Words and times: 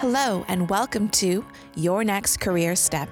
Hello, 0.00 0.46
and 0.48 0.70
welcome 0.70 1.10
to 1.10 1.44
Your 1.76 2.04
Next 2.04 2.40
Career 2.40 2.74
Step, 2.74 3.10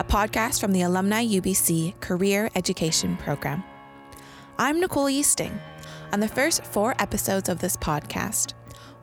a 0.00 0.02
podcast 0.02 0.60
from 0.60 0.72
the 0.72 0.82
Alumni 0.82 1.24
UBC 1.24 2.00
Career 2.00 2.50
Education 2.56 3.16
Program. 3.16 3.62
I'm 4.58 4.80
Nicole 4.80 5.06
Yeasting. 5.06 5.56
On 6.12 6.18
the 6.18 6.26
first 6.26 6.64
four 6.64 6.96
episodes 6.98 7.48
of 7.48 7.60
this 7.60 7.76
podcast, 7.76 8.54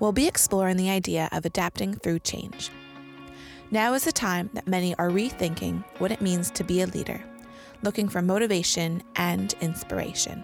we'll 0.02 0.12
be 0.12 0.28
exploring 0.28 0.76
the 0.76 0.90
idea 0.90 1.30
of 1.32 1.46
adapting 1.46 1.94
through 1.94 2.20
change. 2.20 2.72
Now 3.72 3.94
is 3.94 4.04
the 4.04 4.12
time 4.12 4.50
that 4.52 4.68
many 4.68 4.94
are 4.96 5.10
rethinking 5.10 5.86
what 6.00 6.12
it 6.12 6.20
means 6.20 6.52
to 6.52 6.66
be 6.66 6.82
a 6.82 6.88
leader, 6.88 7.24
looking 7.84 8.10
for 8.10 8.22
motivation 8.22 9.02
and 9.16 9.56
inspiration. 9.62 10.44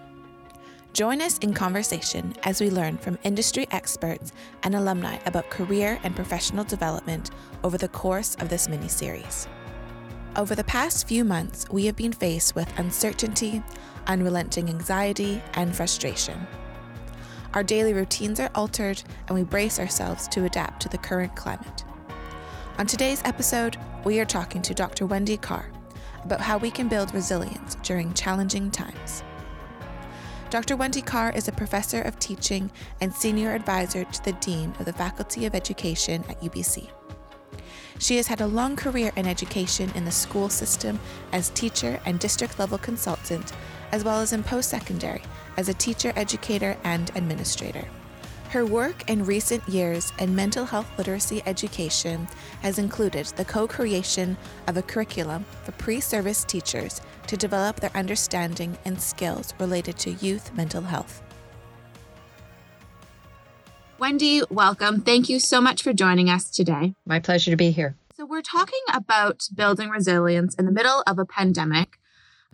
Join 0.94 1.20
us 1.20 1.38
in 1.38 1.52
conversation 1.54 2.36
as 2.44 2.60
we 2.60 2.70
learn 2.70 2.98
from 2.98 3.18
industry 3.24 3.66
experts 3.72 4.32
and 4.62 4.76
alumni 4.76 5.18
about 5.26 5.50
career 5.50 5.98
and 6.04 6.14
professional 6.14 6.62
development 6.62 7.32
over 7.64 7.76
the 7.76 7.88
course 7.88 8.36
of 8.36 8.48
this 8.48 8.68
mini 8.68 8.86
series. 8.86 9.48
Over 10.36 10.54
the 10.54 10.62
past 10.62 11.08
few 11.08 11.24
months, 11.24 11.68
we 11.68 11.86
have 11.86 11.96
been 11.96 12.12
faced 12.12 12.54
with 12.54 12.78
uncertainty, 12.78 13.60
unrelenting 14.06 14.68
anxiety, 14.68 15.42
and 15.54 15.74
frustration. 15.74 16.46
Our 17.54 17.64
daily 17.64 17.92
routines 17.92 18.38
are 18.38 18.50
altered, 18.54 19.02
and 19.26 19.36
we 19.36 19.42
brace 19.42 19.80
ourselves 19.80 20.28
to 20.28 20.44
adapt 20.44 20.80
to 20.82 20.88
the 20.88 20.98
current 20.98 21.34
climate. 21.34 21.82
On 22.78 22.86
today's 22.86 23.22
episode, 23.24 23.78
we 24.04 24.20
are 24.20 24.24
talking 24.24 24.62
to 24.62 24.74
Dr. 24.74 25.06
Wendy 25.06 25.38
Carr 25.38 25.72
about 26.22 26.40
how 26.40 26.56
we 26.56 26.70
can 26.70 26.86
build 26.86 27.12
resilience 27.12 27.74
during 27.82 28.14
challenging 28.14 28.70
times. 28.70 29.24
Dr. 30.54 30.76
Wendy 30.76 31.02
Carr 31.02 31.32
is 31.32 31.48
a 31.48 31.52
professor 31.52 32.00
of 32.02 32.16
teaching 32.20 32.70
and 33.00 33.12
senior 33.12 33.50
advisor 33.50 34.04
to 34.04 34.24
the 34.24 34.34
Dean 34.34 34.72
of 34.78 34.84
the 34.84 34.92
Faculty 34.92 35.46
of 35.46 35.54
Education 35.56 36.22
at 36.28 36.40
UBC. 36.42 36.90
She 37.98 38.18
has 38.18 38.28
had 38.28 38.40
a 38.40 38.46
long 38.46 38.76
career 38.76 39.10
in 39.16 39.26
education 39.26 39.90
in 39.96 40.04
the 40.04 40.12
school 40.12 40.48
system 40.48 41.00
as 41.32 41.50
teacher 41.50 41.98
and 42.06 42.20
district 42.20 42.60
level 42.60 42.78
consultant, 42.78 43.50
as 43.90 44.04
well 44.04 44.20
as 44.20 44.32
in 44.32 44.44
post 44.44 44.70
secondary 44.70 45.22
as 45.56 45.68
a 45.68 45.74
teacher, 45.74 46.12
educator, 46.14 46.76
and 46.84 47.10
administrator. 47.16 47.88
Her 48.54 48.64
work 48.64 49.10
in 49.10 49.24
recent 49.24 49.68
years 49.68 50.12
in 50.20 50.32
mental 50.32 50.64
health 50.64 50.86
literacy 50.96 51.42
education 51.44 52.28
has 52.62 52.78
included 52.78 53.26
the 53.34 53.44
co 53.44 53.66
creation 53.66 54.36
of 54.68 54.76
a 54.76 54.82
curriculum 54.82 55.44
for 55.64 55.72
pre 55.72 55.98
service 55.98 56.44
teachers 56.44 57.00
to 57.26 57.36
develop 57.36 57.80
their 57.80 57.90
understanding 57.96 58.78
and 58.84 59.02
skills 59.02 59.54
related 59.58 59.98
to 59.98 60.12
youth 60.12 60.54
mental 60.54 60.82
health. 60.82 61.20
Wendy, 63.98 64.42
welcome. 64.50 65.00
Thank 65.00 65.28
you 65.28 65.40
so 65.40 65.60
much 65.60 65.82
for 65.82 65.92
joining 65.92 66.30
us 66.30 66.48
today. 66.48 66.94
My 67.04 67.18
pleasure 67.18 67.50
to 67.50 67.56
be 67.56 67.72
here. 67.72 67.96
So, 68.16 68.24
we're 68.24 68.40
talking 68.40 68.84
about 68.92 69.48
building 69.52 69.88
resilience 69.88 70.54
in 70.54 70.64
the 70.64 70.70
middle 70.70 71.02
of 71.08 71.18
a 71.18 71.24
pandemic, 71.24 71.98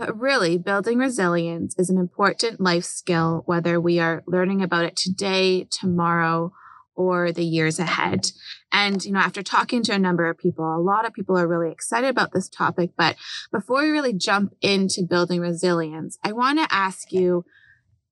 but 0.01 0.19
really, 0.19 0.57
building 0.57 0.97
resilience 0.97 1.75
is 1.79 1.91
an 1.91 1.99
important 1.99 2.59
life 2.59 2.85
skill, 2.85 3.43
whether 3.45 3.79
we 3.79 3.99
are 3.99 4.23
learning 4.27 4.63
about 4.63 4.87
it 4.87 4.97
today, 4.97 5.69
tomorrow, 5.71 6.55
or 6.95 7.33
the 7.33 7.45
years 7.45 7.79
ahead. 7.79 8.33
And, 8.73 9.05
you 9.05 9.13
know, 9.13 9.19
after 9.19 9.43
talking 9.43 9.83
to 9.83 9.93
a 9.93 9.99
number 9.99 10.31
of 10.31 10.39
people, 10.39 10.65
a 10.65 10.81
lot 10.81 11.05
of 11.05 11.13
people 11.13 11.37
are 11.37 11.47
really 11.47 11.71
excited 11.71 12.09
about 12.09 12.33
this 12.33 12.49
topic. 12.49 12.93
But 12.97 13.17
before 13.53 13.83
we 13.83 13.91
really 13.91 14.15
jump 14.15 14.55
into 14.63 15.03
building 15.03 15.41
resilience, 15.41 16.19
I 16.25 16.33
want 16.33 16.59
to 16.59 16.75
ask 16.75 17.13
you, 17.13 17.45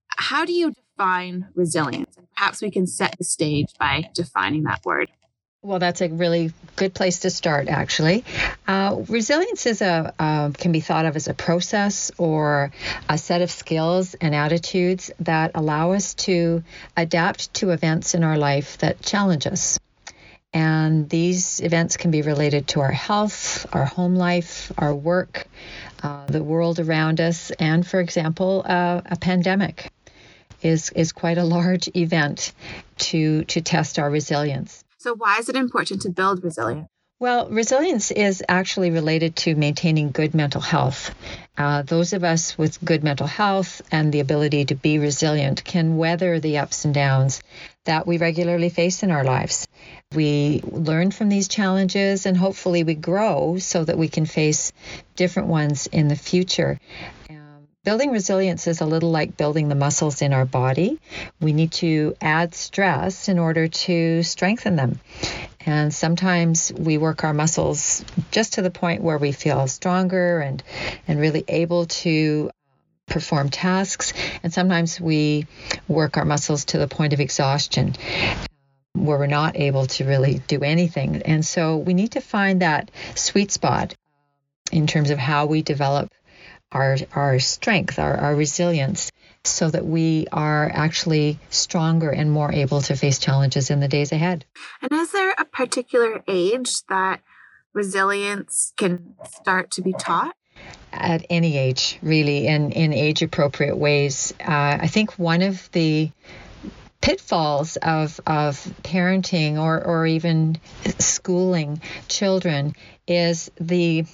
how 0.08 0.44
do 0.44 0.52
you 0.52 0.74
define 0.74 1.48
resilience? 1.54 2.18
And 2.18 2.26
perhaps 2.36 2.60
we 2.60 2.70
can 2.70 2.86
set 2.86 3.16
the 3.16 3.24
stage 3.24 3.72
by 3.78 4.10
defining 4.14 4.64
that 4.64 4.84
word. 4.84 5.08
Well, 5.60 5.80
that's 5.80 6.02
a 6.02 6.08
really 6.08 6.52
good 6.76 6.94
place 6.94 7.20
to 7.20 7.30
start, 7.30 7.66
actually. 7.68 8.24
Uh, 8.68 9.02
resilience 9.08 9.66
is 9.66 9.82
a 9.82 10.14
uh, 10.16 10.50
can 10.50 10.70
be 10.70 10.78
thought 10.78 11.04
of 11.04 11.16
as 11.16 11.26
a 11.26 11.34
process 11.34 12.12
or 12.16 12.70
a 13.08 13.18
set 13.18 13.42
of 13.42 13.50
skills 13.50 14.14
and 14.14 14.36
attitudes 14.36 15.10
that 15.18 15.50
allow 15.56 15.92
us 15.92 16.14
to 16.14 16.62
adapt 16.96 17.52
to 17.54 17.70
events 17.70 18.14
in 18.14 18.22
our 18.22 18.38
life 18.38 18.78
that 18.78 19.02
challenge 19.02 19.48
us. 19.48 19.80
And 20.52 21.08
these 21.08 21.60
events 21.60 21.96
can 21.96 22.12
be 22.12 22.22
related 22.22 22.68
to 22.68 22.80
our 22.80 22.92
health, 22.92 23.66
our 23.72 23.84
home 23.84 24.14
life, 24.14 24.70
our 24.78 24.94
work, 24.94 25.48
uh, 26.04 26.26
the 26.26 26.42
world 26.42 26.78
around 26.78 27.20
us, 27.20 27.50
and, 27.50 27.84
for 27.84 27.98
example, 27.98 28.62
uh, 28.64 29.00
a 29.04 29.16
pandemic 29.16 29.90
is 30.62 30.90
is 30.90 31.10
quite 31.10 31.38
a 31.38 31.44
large 31.44 31.88
event 31.96 32.52
to 32.98 33.42
to 33.46 33.60
test 33.60 33.98
our 33.98 34.08
resilience. 34.08 34.84
So, 34.98 35.14
why 35.14 35.38
is 35.38 35.48
it 35.48 35.54
important 35.54 36.02
to 36.02 36.10
build 36.10 36.42
resilience? 36.42 36.88
Well, 37.20 37.48
resilience 37.48 38.10
is 38.10 38.44
actually 38.48 38.90
related 38.90 39.34
to 39.36 39.54
maintaining 39.54 40.10
good 40.10 40.34
mental 40.34 40.60
health. 40.60 41.14
Uh, 41.56 41.82
those 41.82 42.12
of 42.12 42.22
us 42.22 42.56
with 42.58 42.84
good 42.84 43.02
mental 43.02 43.26
health 43.26 43.82
and 43.90 44.12
the 44.12 44.20
ability 44.20 44.66
to 44.66 44.76
be 44.76 44.98
resilient 44.98 45.64
can 45.64 45.96
weather 45.96 46.38
the 46.38 46.58
ups 46.58 46.84
and 46.84 46.94
downs 46.94 47.42
that 47.86 48.06
we 48.06 48.18
regularly 48.18 48.68
face 48.68 49.02
in 49.02 49.10
our 49.10 49.24
lives. 49.24 49.66
We 50.14 50.62
learn 50.64 51.10
from 51.10 51.28
these 51.28 51.48
challenges 51.48 52.26
and 52.26 52.36
hopefully 52.36 52.84
we 52.84 52.94
grow 52.94 53.58
so 53.58 53.84
that 53.84 53.98
we 53.98 54.08
can 54.08 54.26
face 54.26 54.72
different 55.16 55.48
ones 55.48 55.88
in 55.88 56.06
the 56.06 56.16
future. 56.16 56.78
Building 57.88 58.10
resilience 58.10 58.66
is 58.66 58.82
a 58.82 58.84
little 58.84 59.10
like 59.10 59.38
building 59.38 59.70
the 59.70 59.74
muscles 59.74 60.20
in 60.20 60.34
our 60.34 60.44
body. 60.44 61.00
We 61.40 61.54
need 61.54 61.72
to 61.80 62.14
add 62.20 62.54
stress 62.54 63.30
in 63.30 63.38
order 63.38 63.66
to 63.66 64.22
strengthen 64.22 64.76
them. 64.76 65.00
And 65.64 65.94
sometimes 65.94 66.70
we 66.70 66.98
work 66.98 67.24
our 67.24 67.32
muscles 67.32 68.04
just 68.30 68.52
to 68.52 68.60
the 68.60 68.70
point 68.70 69.02
where 69.02 69.16
we 69.16 69.32
feel 69.32 69.66
stronger 69.68 70.40
and, 70.40 70.62
and 71.08 71.18
really 71.18 71.44
able 71.48 71.86
to 72.04 72.50
um, 72.50 72.50
perform 73.06 73.48
tasks. 73.48 74.12
And 74.42 74.52
sometimes 74.52 75.00
we 75.00 75.46
work 75.88 76.18
our 76.18 76.26
muscles 76.26 76.66
to 76.66 76.78
the 76.78 76.88
point 76.88 77.14
of 77.14 77.20
exhaustion 77.20 77.94
um, 78.94 79.06
where 79.06 79.16
we're 79.16 79.28
not 79.28 79.56
able 79.56 79.86
to 79.86 80.04
really 80.04 80.42
do 80.46 80.60
anything. 80.60 81.22
And 81.22 81.42
so 81.42 81.78
we 81.78 81.94
need 81.94 82.12
to 82.12 82.20
find 82.20 82.60
that 82.60 82.90
sweet 83.14 83.50
spot 83.50 83.94
um, 83.94 84.78
in 84.78 84.86
terms 84.86 85.08
of 85.08 85.16
how 85.16 85.46
we 85.46 85.62
develop 85.62 86.12
our, 86.72 86.96
our 87.14 87.38
strength, 87.38 87.98
our, 87.98 88.16
our 88.16 88.34
resilience, 88.34 89.10
so 89.44 89.70
that 89.70 89.86
we 89.86 90.26
are 90.32 90.70
actually 90.72 91.38
stronger 91.48 92.10
and 92.10 92.30
more 92.30 92.52
able 92.52 92.82
to 92.82 92.96
face 92.96 93.18
challenges 93.18 93.70
in 93.70 93.80
the 93.80 93.88
days 93.88 94.12
ahead. 94.12 94.44
And 94.82 94.92
is 94.92 95.12
there 95.12 95.34
a 95.38 95.44
particular 95.44 96.22
age 96.28 96.82
that 96.88 97.20
resilience 97.72 98.72
can 98.76 99.14
start 99.24 99.70
to 99.72 99.82
be 99.82 99.92
taught? 99.92 100.34
At 100.92 101.24
any 101.30 101.56
age, 101.56 101.98
really, 102.02 102.46
in, 102.46 102.72
in 102.72 102.92
age 102.92 103.22
appropriate 103.22 103.76
ways. 103.76 104.34
Uh, 104.40 104.78
I 104.80 104.88
think 104.88 105.18
one 105.18 105.42
of 105.42 105.70
the 105.70 106.10
pitfalls 107.00 107.76
of, 107.76 108.20
of 108.26 108.56
parenting 108.82 109.58
or, 109.58 109.82
or 109.82 110.06
even 110.06 110.58
schooling 110.98 111.80
children 112.08 112.74
is 113.06 113.50
the 113.60 114.04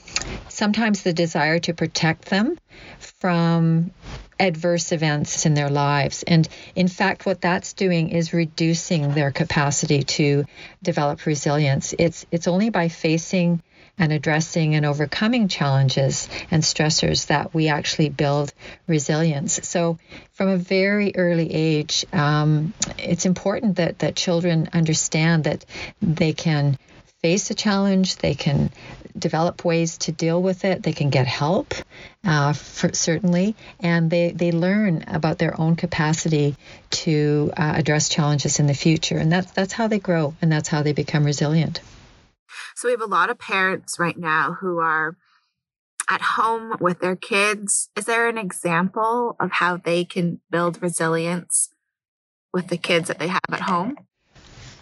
sometimes 0.49 1.03
the 1.03 1.13
desire 1.13 1.59
to 1.59 1.75
protect 1.75 2.27
them 2.27 2.57
from 2.99 3.91
adverse 4.39 4.93
events 4.93 5.47
in 5.47 5.55
their 5.55 5.71
lives. 5.71 6.23
And 6.25 6.49
in 6.75 6.89
fact, 6.89 7.27
what 7.27 7.41
that's 7.41 7.73
doing 7.73 8.11
is 8.11 8.33
reducing 8.33 9.15
their 9.15 9.31
capacity 9.31 10.03
to 10.03 10.45
develop 10.83 11.27
resilience. 11.27 11.95
It's 11.99 12.27
it's 12.31 12.49
only 12.49 12.71
by 12.71 12.89
facing 12.89 13.63
and 13.99 14.13
addressing 14.13 14.75
and 14.75 14.85
overcoming 14.85 15.49
challenges 15.49 16.29
and 16.51 16.63
stressors 16.63 17.27
that 17.27 17.55
we 17.55 17.69
actually 17.69 18.09
build 18.09 18.53
resilience. 18.87 19.61
So, 19.63 19.99
from 20.33 20.49
a 20.49 20.57
very 20.57 21.15
early 21.17 21.53
age, 21.53 22.05
um, 22.13 22.75
it's 22.99 23.27
important 23.27 23.77
that 23.77 24.01
that 24.01 24.17
children 24.17 24.69
understand 24.73 25.45
that 25.45 25.65
they 26.03 26.33
can 26.33 26.77
face 27.23 27.51
a 27.51 27.55
challenge, 27.55 28.17
they 28.17 28.35
can 28.35 28.71
develop 29.17 29.65
ways 29.65 29.97
to 29.97 30.13
deal 30.13 30.43
with 30.43 30.65
it, 30.65 30.83
they 30.83 30.93
can 30.93 31.09
get 31.09 31.27
help, 31.27 31.73
uh, 32.25 32.53
for, 32.53 32.93
certainly, 32.93 33.55
and 33.81 34.11
they, 34.11 34.31
they 34.33 34.53
learn 34.53 35.05
about 35.07 35.39
their 35.39 35.59
own 35.59 35.77
capacity 35.77 36.57
to 36.91 37.51
uh, 37.57 37.73
address 37.77 38.09
challenges 38.09 38.59
in 38.61 38.67
the 38.67 38.75
future. 38.75 39.17
And 39.17 39.33
that's, 39.33 39.53
that's 39.53 39.73
how 39.73 39.89
they 39.89 40.01
grow 40.01 40.35
and 40.43 40.53
that's 40.53 40.69
how 40.69 40.83
they 40.83 40.93
become 40.93 41.25
resilient. 41.25 41.81
So 42.75 42.89
we 42.89 42.93
have 42.93 43.01
a 43.01 43.07
lot 43.07 43.31
of 43.31 43.39
parents 43.39 43.99
right 43.99 44.17
now 44.17 44.57
who 44.61 44.79
are 44.79 45.17
at 46.09 46.21
home 46.21 46.77
with 46.81 47.01
their 47.01 47.17
kids. 47.17 47.89
Is 47.97 48.05
there 48.05 48.29
an 48.29 48.39
example 48.39 49.37
of 49.41 49.53
how 49.53 49.77
they 49.77 50.05
can 50.05 50.41
build 50.51 50.83
resilience 50.83 51.71
with 52.53 52.69
the 52.69 52.77
kids 52.77 53.09
that 53.09 53.19
they 53.19 53.29
have 53.29 53.41
at 53.51 53.63
home? 53.63 53.97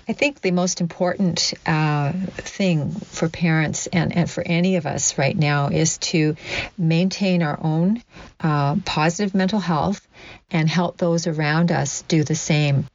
I 0.09 0.15
think 0.15 0.41
the 0.41 0.51
most 0.51 0.81
important 0.81 1.55
uh, 1.65 2.13
thing 2.13 2.91
for 2.91 3.29
parents 3.29 3.87
and, 3.87 4.15
and 4.15 4.29
for 4.29 4.43
any 4.45 4.77
of 4.77 4.85
us 4.85 5.17
right 5.17 5.37
now 5.37 5.69
is 5.69 5.99
to 5.99 6.35
maintain 6.77 7.43
our 7.43 7.59
own 7.63 8.03
uh, 8.41 8.77
positive 8.85 9.33
mental 9.33 9.61
health 9.61 10.07
and 10.51 10.69
help 10.69 10.97
those 10.97 11.29
around 11.29 11.71
us 11.71 12.03
do 12.03 12.25
the 12.25 12.35
same. 12.35 12.89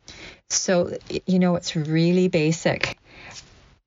So, 0.50 0.98
you 1.26 1.40
know, 1.40 1.56
it's 1.56 1.76
really 1.76 2.28
basic. 2.28 2.98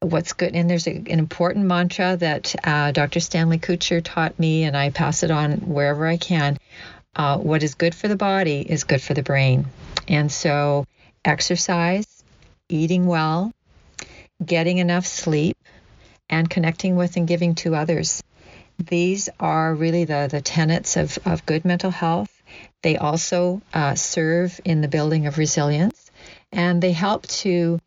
What's 0.00 0.32
good. 0.32 0.54
And 0.54 0.68
there's 0.68 0.86
a, 0.86 0.92
an 0.92 1.18
important 1.18 1.66
mantra 1.66 2.16
that 2.16 2.54
uh, 2.64 2.90
Dr. 2.92 3.20
Stanley 3.20 3.58
Kutcher 3.58 4.02
taught 4.02 4.38
me, 4.38 4.64
and 4.64 4.76
I 4.76 4.90
pass 4.90 5.22
it 5.22 5.30
on 5.30 5.52
wherever 5.68 6.06
I 6.06 6.16
can. 6.16 6.58
Uh, 7.14 7.38
what 7.38 7.62
is 7.62 7.74
good 7.74 7.94
for 7.94 8.08
the 8.08 8.16
body 8.16 8.60
is 8.60 8.84
good 8.84 9.02
for 9.02 9.14
the 9.14 9.22
brain. 9.22 9.66
And 10.08 10.32
so, 10.32 10.86
exercise, 11.24 12.24
eating 12.68 13.06
well, 13.06 13.52
getting 14.44 14.78
enough 14.78 15.06
sleep, 15.06 15.56
and 16.30 16.48
connecting 16.48 16.96
with 16.96 17.16
and 17.16 17.28
giving 17.28 17.54
to 17.56 17.74
others. 17.74 18.22
These 18.78 19.28
are 19.38 19.74
really 19.74 20.04
the, 20.04 20.28
the 20.30 20.40
tenets 20.40 20.96
of, 20.96 21.18
of 21.26 21.44
good 21.44 21.64
mental 21.66 21.90
health. 21.90 22.30
They 22.82 22.96
also 22.96 23.60
uh, 23.74 23.96
serve 23.96 24.58
in 24.64 24.80
the 24.80 24.88
building 24.88 25.26
of 25.26 25.36
resilience 25.36 26.10
and 26.50 26.82
they 26.82 26.92
help 26.92 27.26
to 27.26 27.78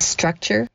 structure 0.00 0.68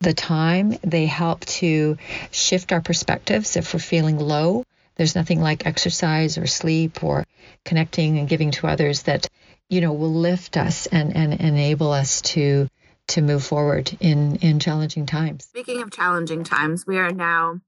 the 0.00 0.14
time. 0.14 0.76
They 0.82 1.06
help 1.06 1.44
to 1.46 1.96
shift 2.30 2.72
our 2.72 2.80
perspectives 2.80 3.56
if 3.56 3.72
we're 3.72 3.80
feeling 3.80 4.18
low. 4.18 4.64
There's 4.96 5.14
nothing 5.14 5.40
like 5.40 5.66
exercise 5.66 6.38
or 6.38 6.46
sleep 6.46 7.02
or 7.02 7.24
connecting 7.64 8.18
and 8.18 8.28
giving 8.28 8.52
to 8.52 8.66
others 8.66 9.02
that, 9.04 9.28
you 9.68 9.80
know, 9.80 9.92
will 9.92 10.14
lift 10.14 10.56
us 10.56 10.86
and, 10.86 11.14
and 11.16 11.40
enable 11.40 11.92
us 11.92 12.22
to 12.22 12.68
to 13.06 13.20
move 13.20 13.44
forward 13.44 13.94
in 14.00 14.36
in 14.36 14.58
challenging 14.58 15.06
times. 15.06 15.44
Speaking 15.44 15.82
of 15.82 15.90
challenging 15.90 16.44
times, 16.44 16.86
we 16.86 16.98
are 16.98 17.12
now 17.12 17.60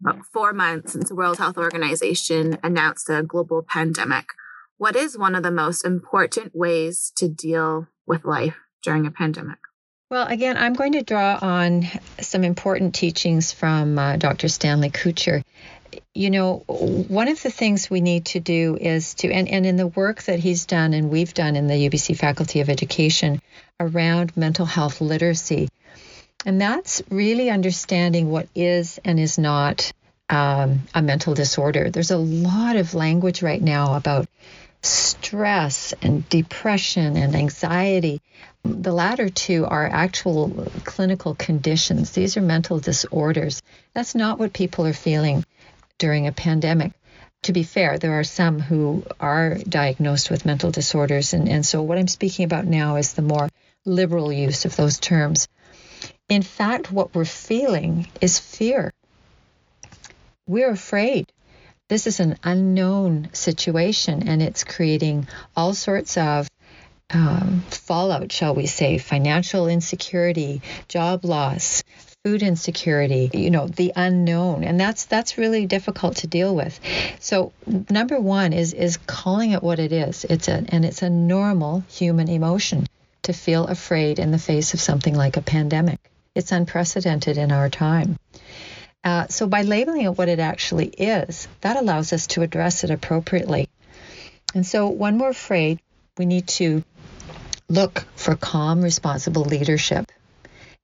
about 0.00 0.24
four 0.32 0.52
months 0.52 0.92
since 0.92 1.08
the 1.08 1.14
World 1.14 1.38
Health 1.38 1.58
Organization 1.58 2.58
announced 2.62 3.08
a 3.08 3.22
global 3.22 3.64
pandemic. 3.66 4.26
What 4.76 4.94
is 4.94 5.18
one 5.18 5.34
of 5.34 5.42
the 5.42 5.50
most 5.50 5.84
important 5.84 6.54
ways 6.54 7.12
to 7.16 7.28
deal 7.28 7.88
with 8.06 8.24
life 8.24 8.56
during 8.84 9.06
a 9.06 9.10
pandemic? 9.10 9.58
Well, 10.10 10.26
again, 10.26 10.56
I'm 10.56 10.72
going 10.72 10.92
to 10.92 11.02
draw 11.02 11.38
on 11.38 11.86
some 12.22 12.42
important 12.42 12.94
teachings 12.94 13.52
from 13.52 13.98
uh, 13.98 14.16
Dr. 14.16 14.48
Stanley 14.48 14.88
Kutcher. 14.88 15.44
You 16.14 16.30
know, 16.30 16.64
one 16.66 17.28
of 17.28 17.42
the 17.42 17.50
things 17.50 17.90
we 17.90 18.00
need 18.00 18.24
to 18.26 18.40
do 18.40 18.78
is 18.80 19.12
to, 19.16 19.30
and, 19.30 19.46
and 19.48 19.66
in 19.66 19.76
the 19.76 19.86
work 19.86 20.22
that 20.22 20.38
he's 20.38 20.64
done 20.64 20.94
and 20.94 21.10
we've 21.10 21.34
done 21.34 21.56
in 21.56 21.66
the 21.66 21.90
UBC 21.90 22.16
Faculty 22.16 22.60
of 22.60 22.70
Education 22.70 23.42
around 23.78 24.34
mental 24.34 24.64
health 24.64 25.02
literacy, 25.02 25.68
and 26.46 26.58
that's 26.58 27.02
really 27.10 27.50
understanding 27.50 28.30
what 28.30 28.48
is 28.54 28.98
and 29.04 29.20
is 29.20 29.36
not 29.36 29.92
um, 30.30 30.80
a 30.94 31.02
mental 31.02 31.34
disorder. 31.34 31.90
There's 31.90 32.10
a 32.12 32.16
lot 32.16 32.76
of 32.76 32.94
language 32.94 33.42
right 33.42 33.60
now 33.60 33.94
about 33.94 34.26
stress 34.82 35.92
and 36.02 36.28
depression 36.28 37.16
and 37.16 37.34
anxiety. 37.34 38.20
The 38.64 38.92
latter 38.92 39.28
two 39.28 39.64
are 39.66 39.86
actual 39.86 40.70
clinical 40.84 41.34
conditions. 41.34 42.12
These 42.12 42.36
are 42.36 42.42
mental 42.42 42.78
disorders. 42.78 43.62
That's 43.94 44.14
not 44.14 44.38
what 44.38 44.52
people 44.52 44.86
are 44.86 44.92
feeling 44.92 45.44
during 45.98 46.26
a 46.26 46.32
pandemic. 46.32 46.92
To 47.42 47.52
be 47.52 47.62
fair, 47.62 47.98
there 47.98 48.18
are 48.18 48.24
some 48.24 48.58
who 48.58 49.04
are 49.20 49.54
diagnosed 49.56 50.30
with 50.30 50.46
mental 50.46 50.70
disorders. 50.70 51.34
And, 51.34 51.48
and 51.48 51.64
so, 51.64 51.82
what 51.82 51.98
I'm 51.98 52.08
speaking 52.08 52.44
about 52.44 52.66
now 52.66 52.96
is 52.96 53.12
the 53.12 53.22
more 53.22 53.48
liberal 53.84 54.32
use 54.32 54.64
of 54.64 54.76
those 54.76 54.98
terms. 54.98 55.48
In 56.28 56.42
fact, 56.42 56.92
what 56.92 57.14
we're 57.14 57.24
feeling 57.24 58.08
is 58.20 58.38
fear. 58.38 58.92
We're 60.46 60.70
afraid 60.70 61.32
this 61.88 62.06
is 62.06 62.20
an 62.20 62.38
unknown 62.44 63.30
situation 63.32 64.28
and 64.28 64.42
it's 64.42 64.64
creating 64.64 65.26
all 65.56 65.74
sorts 65.74 66.16
of 66.16 66.48
um, 67.10 67.62
fallout, 67.70 68.30
shall 68.30 68.54
we 68.54 68.66
say, 68.66 68.98
financial 68.98 69.68
insecurity, 69.68 70.60
job 70.88 71.24
loss, 71.24 71.82
food 72.24 72.42
insecurity, 72.42 73.30
you 73.32 73.50
know, 73.50 73.66
the 73.66 73.92
unknown. 73.96 74.64
And 74.64 74.78
that's 74.78 75.06
that's 75.06 75.38
really 75.38 75.64
difficult 75.64 76.16
to 76.16 76.26
deal 76.26 76.54
with. 76.54 76.78
So 77.20 77.52
number 77.88 78.20
one 78.20 78.52
is 78.52 78.74
is 78.74 78.98
calling 78.98 79.52
it 79.52 79.62
what 79.62 79.78
it 79.78 79.92
is. 79.92 80.24
It's 80.24 80.48
a 80.48 80.64
and 80.68 80.84
it's 80.84 81.02
a 81.02 81.10
normal 81.10 81.84
human 81.88 82.28
emotion 82.28 82.86
to 83.22 83.32
feel 83.32 83.66
afraid 83.66 84.18
in 84.18 84.30
the 84.30 84.38
face 84.38 84.74
of 84.74 84.80
something 84.80 85.14
like 85.14 85.38
a 85.38 85.42
pandemic. 85.42 85.98
It's 86.34 86.52
unprecedented 86.52 87.38
in 87.38 87.50
our 87.50 87.70
time. 87.70 88.18
Uh, 89.04 89.26
so 89.28 89.46
by 89.46 89.62
labeling 89.62 90.02
it 90.02 90.18
what 90.18 90.28
it 90.28 90.38
actually 90.38 90.88
is, 90.88 91.48
that 91.60 91.76
allows 91.76 92.12
us 92.12 92.26
to 92.28 92.42
address 92.42 92.84
it 92.84 92.90
appropriately. 92.90 93.68
And 94.54 94.66
so 94.66 94.88
when 94.88 95.18
we're 95.18 95.30
afraid, 95.30 95.80
we 96.16 96.26
need 96.26 96.48
to 96.48 96.82
look 97.68 98.04
for 98.16 98.34
calm, 98.34 98.82
responsible 98.82 99.44
leadership. 99.44 100.10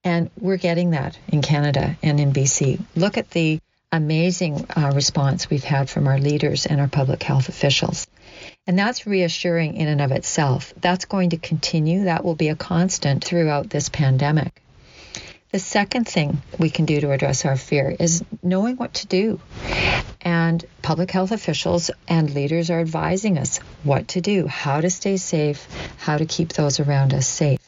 And 0.05 0.31
we're 0.38 0.58
getting 0.58 0.90
that 0.90 1.19
in 1.28 1.40
Canada 1.43 1.96
and 2.02 2.20
in 2.20 2.32
BC. 2.32 2.81
Look 2.94 3.16
at 3.16 3.31
the 3.31 3.61
amazing 3.90 4.67
uh, 4.76 4.93
response 4.94 5.49
we've 5.49 5.64
had 5.64 5.88
from 5.88 6.08
our 6.08 6.19
leaders 6.19 6.67
and 6.67 6.81
our 6.81 6.88
public 6.88 7.22
health 7.22 7.49
officials. 7.49 8.06
And 8.67 8.78
that's 8.78 9.06
reassuring 9.06 9.75
in 9.75 9.88
and 9.88 10.00
of 10.00 10.10
itself. 10.10 10.75
That's 10.81 11.05
going 11.05 11.31
to 11.31 11.38
continue. 11.38 12.05
That 12.05 12.25
will 12.25 12.34
be 12.34 12.49
a 12.49 12.56
constant 12.56 13.25
throughout 13.25 13.70
this 13.70 13.88
pandemic. 13.88 14.60
The 15.55 15.61
second 15.61 16.09
thing 16.09 16.43
we 16.59 16.69
can 16.69 16.85
do 16.85 17.01
to 17.01 17.12
address 17.12 17.45
our 17.45 17.55
fear 17.55 17.95
is 18.01 18.25
knowing 18.43 18.75
what 18.75 18.95
to 18.95 19.06
do. 19.06 19.39
And 20.21 20.65
public 20.83 21.12
health 21.12 21.31
officials 21.31 21.93
and 22.09 22.35
leaders 22.35 22.71
are 22.71 22.81
advising 22.81 23.39
us 23.39 23.59
what 23.85 24.09
to 24.09 24.21
do, 24.21 24.49
how 24.49 24.81
to 24.81 24.91
stay 24.91 25.17
safe, 25.17 25.69
how 25.99 26.17
to 26.17 26.27
keep 26.27 26.55
those 26.55 26.81
around 26.81 27.15
us 27.15 27.29
safe. 27.29 27.61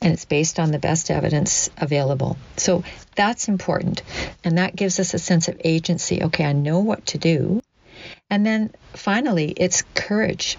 And 0.00 0.14
it's 0.14 0.24
based 0.24 0.58
on 0.58 0.70
the 0.70 0.78
best 0.78 1.10
evidence 1.10 1.68
available. 1.76 2.38
So 2.56 2.84
that's 3.14 3.48
important. 3.48 4.00
And 4.42 4.56
that 4.56 4.74
gives 4.74 4.98
us 4.98 5.12
a 5.12 5.18
sense 5.18 5.48
of 5.48 5.60
agency. 5.62 6.22
Okay, 6.22 6.46
I 6.46 6.54
know 6.54 6.80
what 6.80 7.04
to 7.08 7.18
do. 7.18 7.60
And 8.30 8.46
then 8.46 8.72
finally, 8.94 9.52
it's 9.54 9.82
courage. 9.94 10.56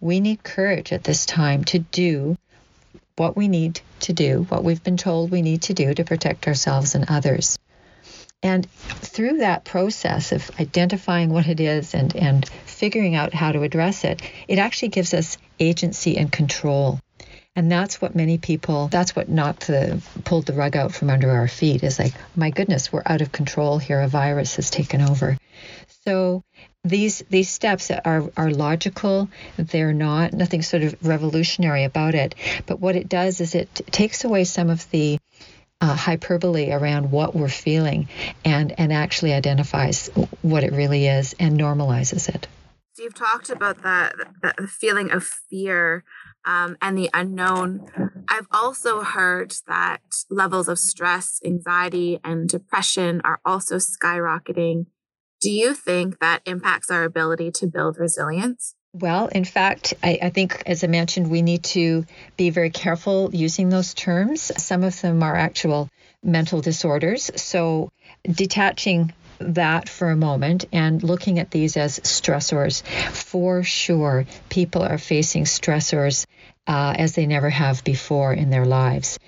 We 0.00 0.18
need 0.18 0.42
courage 0.42 0.92
at 0.92 1.04
this 1.04 1.26
time 1.26 1.62
to 1.66 1.78
do 1.78 2.36
what 3.16 3.36
we 3.36 3.48
need 3.48 3.80
to 4.00 4.12
do, 4.12 4.46
what 4.48 4.62
we've 4.62 4.82
been 4.82 4.96
told 4.96 5.30
we 5.30 5.42
need 5.42 5.62
to 5.62 5.74
do 5.74 5.92
to 5.94 6.04
protect 6.04 6.46
ourselves 6.46 6.94
and 6.94 7.06
others. 7.08 7.58
And 8.42 8.70
through 8.70 9.38
that 9.38 9.64
process 9.64 10.32
of 10.32 10.50
identifying 10.60 11.30
what 11.30 11.48
it 11.48 11.58
is 11.58 11.94
and, 11.94 12.14
and 12.14 12.46
figuring 12.48 13.14
out 13.14 13.32
how 13.32 13.52
to 13.52 13.62
address 13.62 14.04
it, 14.04 14.22
it 14.46 14.58
actually 14.58 14.88
gives 14.88 15.14
us 15.14 15.38
agency 15.58 16.18
and 16.18 16.30
control. 16.30 17.00
And 17.56 17.72
that's 17.72 18.02
what 18.02 18.14
many 18.14 18.36
people, 18.36 18.88
that's 18.88 19.16
what 19.16 19.30
knocked 19.30 19.66
the, 19.68 20.02
pulled 20.24 20.44
the 20.44 20.52
rug 20.52 20.76
out 20.76 20.92
from 20.92 21.08
under 21.08 21.30
our 21.30 21.48
feet 21.48 21.82
is 21.82 21.98
like, 21.98 22.12
my 22.36 22.50
goodness, 22.50 22.92
we're 22.92 23.02
out 23.06 23.22
of 23.22 23.32
control 23.32 23.78
here. 23.78 24.02
A 24.02 24.08
virus 24.08 24.56
has 24.56 24.68
taken 24.68 25.00
over. 25.00 25.38
So 26.04 26.44
these 26.88 27.22
these 27.30 27.48
steps 27.48 27.90
are 27.90 28.30
are 28.36 28.50
logical. 28.50 29.28
They're 29.56 29.92
not 29.92 30.32
nothing 30.32 30.62
sort 30.62 30.82
of 30.82 30.96
revolutionary 31.06 31.84
about 31.84 32.14
it. 32.14 32.34
But 32.66 32.80
what 32.80 32.96
it 32.96 33.08
does 33.08 33.40
is 33.40 33.54
it 33.54 33.74
takes 33.90 34.24
away 34.24 34.44
some 34.44 34.70
of 34.70 34.88
the 34.90 35.18
uh, 35.80 35.94
hyperbole 35.94 36.72
around 36.72 37.10
what 37.10 37.34
we're 37.34 37.48
feeling 37.48 38.08
and 38.44 38.78
and 38.78 38.92
actually 38.92 39.32
identifies 39.32 40.08
what 40.42 40.64
it 40.64 40.72
really 40.72 41.06
is 41.06 41.34
and 41.38 41.58
normalizes 41.58 42.28
it. 42.28 42.48
So 42.94 43.02
you've 43.02 43.14
talked 43.14 43.50
about 43.50 43.82
that, 43.82 44.14
the 44.40 44.66
feeling 44.66 45.10
of 45.10 45.22
fear 45.22 46.02
um, 46.46 46.78
and 46.80 46.96
the 46.96 47.10
unknown. 47.12 47.90
I've 48.26 48.46
also 48.50 49.02
heard 49.02 49.54
that 49.66 50.00
levels 50.30 50.66
of 50.66 50.78
stress, 50.78 51.38
anxiety, 51.44 52.20
and 52.24 52.48
depression 52.48 53.20
are 53.22 53.38
also 53.44 53.76
skyrocketing 53.76 54.86
do 55.40 55.50
you 55.50 55.74
think 55.74 56.18
that 56.20 56.42
impacts 56.46 56.90
our 56.90 57.04
ability 57.04 57.50
to 57.52 57.66
build 57.66 57.98
resilience? 57.98 58.74
Well, 58.92 59.26
in 59.26 59.44
fact, 59.44 59.92
I, 60.02 60.18
I, 60.22 60.30
think, 60.30 60.62
as 60.64 60.82
I 60.82 60.86
mentioned, 60.86 61.30
we 61.30 61.42
need 61.42 61.64
to 61.64 62.06
be 62.38 62.48
very 62.48 62.70
careful 62.70 63.30
using 63.34 63.68
those 63.68 63.92
terms. 63.92 64.50
Some 64.56 64.84
of 64.84 64.98
them 65.02 65.22
are 65.22 65.36
actual 65.36 65.90
mental 66.22 66.62
disorders. 66.62 67.30
So, 67.36 67.90
detaching 68.24 69.12
that 69.38 69.88
for 69.90 70.10
a 70.10 70.16
moment 70.16 70.64
and 70.72 71.02
looking 71.02 71.38
at 71.38 71.50
these 71.50 71.76
as 71.76 72.00
stressors, 72.00 72.82
for 73.10 73.62
sure, 73.62 74.24
people 74.48 74.82
are 74.82 74.98
facing 74.98 75.44
stressors 75.44 76.26
uh, 76.66 76.94
as 76.98 77.14
they 77.14 77.26
never 77.26 77.50
have 77.50 77.84
before 77.84 78.32
in 78.32 78.50
their 78.50 78.64
lives. 78.64 79.18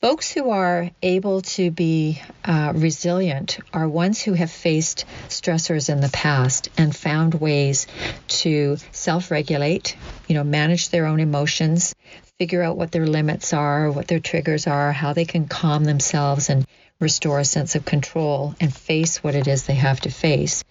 Folks 0.00 0.30
who 0.30 0.50
are 0.50 0.92
able 1.02 1.42
to 1.42 1.72
be 1.72 2.22
uh, 2.44 2.72
resilient 2.76 3.58
are 3.72 3.88
ones 3.88 4.22
who 4.22 4.32
have 4.32 4.48
faced 4.48 5.04
stressors 5.26 5.90
in 5.90 6.00
the 6.00 6.08
past 6.10 6.68
and 6.78 6.94
found 6.94 7.34
ways 7.34 7.88
to 8.28 8.76
self 8.92 9.32
regulate, 9.32 9.96
you 10.28 10.36
know, 10.36 10.44
manage 10.44 10.90
their 10.90 11.06
own 11.06 11.18
emotions, 11.18 11.96
figure 12.38 12.62
out 12.62 12.76
what 12.76 12.92
their 12.92 13.08
limits 13.08 13.52
are, 13.52 13.90
what 13.90 14.06
their 14.06 14.20
triggers 14.20 14.68
are, 14.68 14.92
how 14.92 15.14
they 15.14 15.24
can 15.24 15.48
calm 15.48 15.82
themselves 15.82 16.48
and 16.48 16.64
restore 17.00 17.40
a 17.40 17.44
sense 17.44 17.74
of 17.74 17.84
control 17.84 18.54
and 18.60 18.72
face 18.72 19.24
what 19.24 19.34
it 19.34 19.48
is 19.48 19.66
they 19.66 19.74
have 19.74 19.98
to 19.98 20.10
face. 20.10 20.62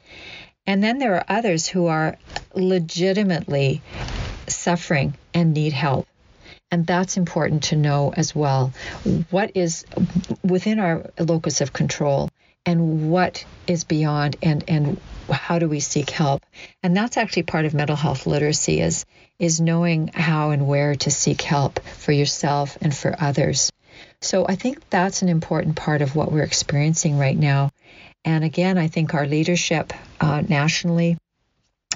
And 0.66 0.82
then 0.82 1.00
there 1.00 1.16
are 1.16 1.26
others 1.28 1.68
who 1.68 1.88
are 1.88 2.18
legitimately 2.54 3.82
suffering 4.48 5.18
and 5.34 5.54
need 5.54 5.74
help 5.74 6.08
And 6.70 6.86
that's 6.86 7.18
important 7.18 7.64
to 7.66 7.76
know 7.76 8.14
as 8.16 8.36
well. 8.36 8.74
What 9.30 9.52
is 9.56 9.86
within 10.44 10.80
our 10.80 11.10
locus 11.18 11.62
of 11.62 11.72
control 11.72 12.30
and 12.66 13.10
what 13.10 13.46
is 13.68 13.86
beyond 13.86 14.36
and 14.44 14.66
and 14.68 15.00
how 15.30 15.60
do 15.60 15.70
we 15.70 15.80
seek 15.80 16.10
help? 16.10 16.46
And 16.84 16.96
that's 16.96 17.16
actually 17.16 17.44
part 17.44 17.66
of 17.66 17.74
mental 17.74 17.96
health 17.96 18.28
literacy 18.28 18.82
is 18.82 19.06
is 19.40 19.62
knowing 19.62 20.10
how 20.10 20.52
and 20.52 20.68
where 20.68 20.96
to 20.96 21.12
seek 21.12 21.42
help 21.42 21.80
for 21.80 22.12
yourself 22.12 22.78
and 22.82 22.96
for 22.96 23.16
others. 23.18 23.72
So 24.22 24.46
I 24.48 24.56
think 24.56 24.90
that's 24.90 25.22
an 25.22 25.30
important 25.30 25.76
part 25.76 26.02
of 26.02 26.16
what 26.16 26.32
we're 26.32 26.44
experiencing 26.44 27.18
right 27.18 27.38
now. 27.38 27.72
And 28.26 28.44
again, 28.44 28.78
I 28.78 28.88
think 28.88 29.14
our 29.14 29.26
leadership 29.26 29.94
uh, 30.20 30.42
nationally 30.42 31.18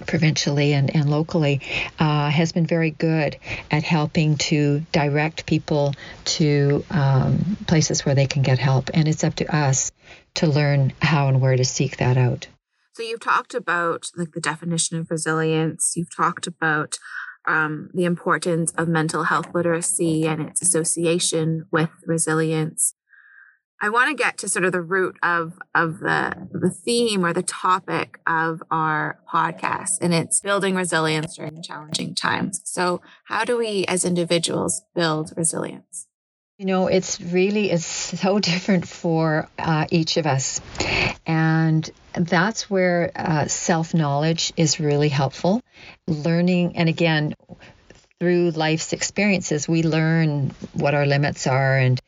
provincially 0.06 0.74
and, 0.74 0.94
and 0.96 1.10
locally 1.10 1.62
uh, 2.00 2.30
has 2.30 2.52
been 2.52 2.66
very 2.66 2.92
good 2.92 3.38
at 3.70 3.84
helping 3.84 4.38
to 4.38 4.80
direct 4.92 5.46
people 5.46 5.94
to 6.26 6.84
um, 6.90 7.58
places 7.68 8.06
where 8.06 8.16
they 8.16 8.28
can 8.28 8.42
get 8.42 8.60
help. 8.60 8.90
And 8.94 9.08
it's 9.08 9.24
up 9.24 9.36
to 9.36 9.56
us 9.56 9.92
to 10.36 10.48
learn 10.48 10.94
how 11.02 11.28
and 11.28 11.42
where 11.42 11.56
to 11.56 11.66
seek 11.66 11.98
that 11.98 12.18
out. 12.18 12.48
So 12.94 13.04
you've 13.04 13.22
talked 13.22 13.54
about 13.54 14.08
like 14.18 14.32
the 14.34 14.42
definition 14.42 14.98
of 14.98 15.10
resilience. 15.10 15.94
You've 15.96 16.16
talked 16.16 16.46
about 16.46 16.98
um, 17.48 17.90
the 17.94 18.06
importance 18.06 18.72
of 18.78 18.88
mental 18.88 19.24
health 19.24 19.48
literacy 19.54 20.26
and 20.28 20.42
its 20.42 20.62
association 20.62 21.66
with 21.72 21.90
resilience. 22.06 22.94
I 23.84 23.90
want 23.90 24.16
to 24.16 24.24
get 24.24 24.38
to 24.40 24.48
sort 24.48 24.64
of 24.64 24.74
the 24.74 24.82
root 24.82 25.18
of 25.24 25.54
of 25.74 26.00
the 26.00 26.48
the 26.52 26.70
theme 26.70 27.26
or 27.26 27.34
the 27.34 27.42
topic 27.42 28.20
of 28.28 28.62
our 28.70 29.20
podcast, 29.28 29.98
and 30.02 30.14
it's 30.14 30.40
building 30.40 30.76
resilience 30.76 31.36
during 31.36 31.64
challenging 31.64 32.14
times. 32.14 32.62
So, 32.64 33.02
how 33.26 33.44
do 33.44 33.58
we 33.58 33.86
as 33.88 34.06
individuals 34.06 34.84
build 34.94 35.34
resilience? 35.36 36.06
You 36.60 36.68
know, 36.68 36.86
it's 36.86 37.20
really 37.20 37.72
it's 37.72 37.84
so 37.84 38.38
different 38.52 38.88
for 38.88 39.50
uh, 39.58 39.88
each 39.90 40.18
of 40.18 40.28
us, 40.28 40.62
and 41.26 41.90
that's 42.14 42.70
where 42.70 43.12
uh, 43.16 43.48
self 43.48 43.96
knowledge 43.96 44.54
is 44.58 44.80
really 44.80 45.10
helpful. 45.10 45.60
Learning, 46.08 46.78
and 46.78 46.88
again, 46.88 47.34
through 48.20 48.52
life's 48.52 48.94
experiences, 48.94 49.68
we 49.68 49.82
learn 49.82 50.52
what 50.74 50.94
our 50.94 51.08
limits 51.08 51.48
are 51.48 51.80
and 51.80 52.00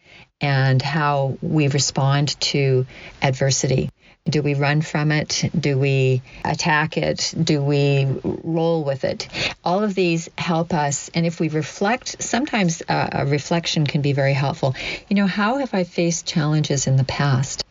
and 0.44 0.82
how 0.82 1.38
we 1.42 1.70
respond 1.70 2.40
to 2.42 2.86
adversity. 3.22 3.90
Do 4.26 4.42
we 4.42 4.54
run 4.54 4.82
from 4.82 5.12
it? 5.12 5.50
Do 5.58 5.78
we 5.78 6.22
attack 6.44 6.98
it? 6.98 7.34
Do 7.42 7.62
we 7.62 8.08
roll 8.24 8.84
with 8.84 9.06
it? 9.06 9.28
All 9.64 9.84
of 9.84 9.96
these 9.96 10.30
help 10.38 10.74
us. 10.74 11.10
And 11.14 11.26
if 11.26 11.40
we 11.40 11.48
reflect, 11.48 12.22
sometimes 12.22 12.82
uh, 12.88 13.10
a 13.14 13.26
reflection 13.26 13.88
can 13.88 14.02
be 14.02 14.14
very 14.14 14.34
helpful. 14.34 14.76
You 15.10 15.16
know, 15.16 15.28
how 15.28 15.58
have 15.58 15.74
I 15.74 15.86
faced 15.86 16.26
challenges 16.26 16.88
in 16.88 16.98
the 16.98 17.04
past? 17.06 17.64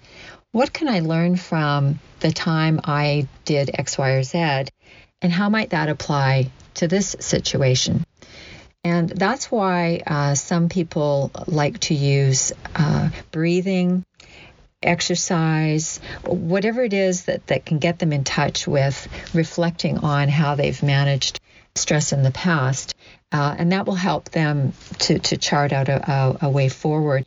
What 0.52 0.72
can 0.72 0.88
I 0.88 1.00
learn 1.00 1.36
from 1.36 2.00
the 2.20 2.32
time 2.32 2.80
I 2.84 3.28
did 3.44 3.70
X, 3.74 3.96
Y, 3.98 4.10
or 4.10 4.22
Z? 4.22 4.64
And 5.20 5.32
how 5.32 5.48
might 5.48 5.70
that 5.70 5.88
apply 5.88 6.50
to 6.74 6.88
this 6.88 7.16
situation? 7.20 8.04
And 8.84 9.08
that's 9.08 9.50
why 9.50 10.02
uh, 10.06 10.34
some 10.34 10.68
people 10.68 11.30
like 11.46 11.78
to 11.80 11.94
use 11.94 12.52
uh, 12.74 13.10
breathing, 13.30 14.04
exercise, 14.82 16.00
whatever 16.24 16.82
it 16.82 16.92
is 16.92 17.26
that, 17.26 17.46
that 17.46 17.64
can 17.64 17.78
get 17.78 18.00
them 18.00 18.12
in 18.12 18.24
touch 18.24 18.66
with 18.66 19.06
reflecting 19.32 19.98
on 19.98 20.28
how 20.28 20.56
they've 20.56 20.82
managed 20.82 21.40
stress 21.76 22.12
in 22.12 22.24
the 22.24 22.32
past. 22.32 22.94
Uh, 23.30 23.54
and 23.56 23.72
that 23.72 23.86
will 23.86 23.94
help 23.94 24.30
them 24.30 24.72
to, 24.98 25.18
to 25.18 25.36
chart 25.36 25.72
out 25.72 25.88
a, 25.88 26.10
a, 26.10 26.46
a 26.46 26.50
way 26.50 26.68
forward. 26.68 27.24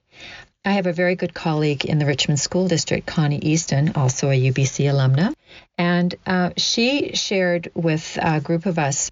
I 0.65 0.73
have 0.73 0.87
a 0.87 0.93
very 0.93 1.15
good 1.15 1.33
colleague 1.33 1.85
in 1.85 1.99
the 1.99 2.05
Richmond 2.05 2.39
School 2.39 2.67
District, 2.67 3.05
Connie 3.05 3.37
Easton, 3.37 3.93
also 3.95 4.29
a 4.29 4.51
UBC 4.51 4.85
alumna, 4.85 5.33
and 5.77 6.13
uh, 6.25 6.51
she 6.57 7.11
shared 7.13 7.71
with 7.75 8.17
a 8.19 8.41
group 8.41 8.65
of 8.65 8.79
us 8.79 9.11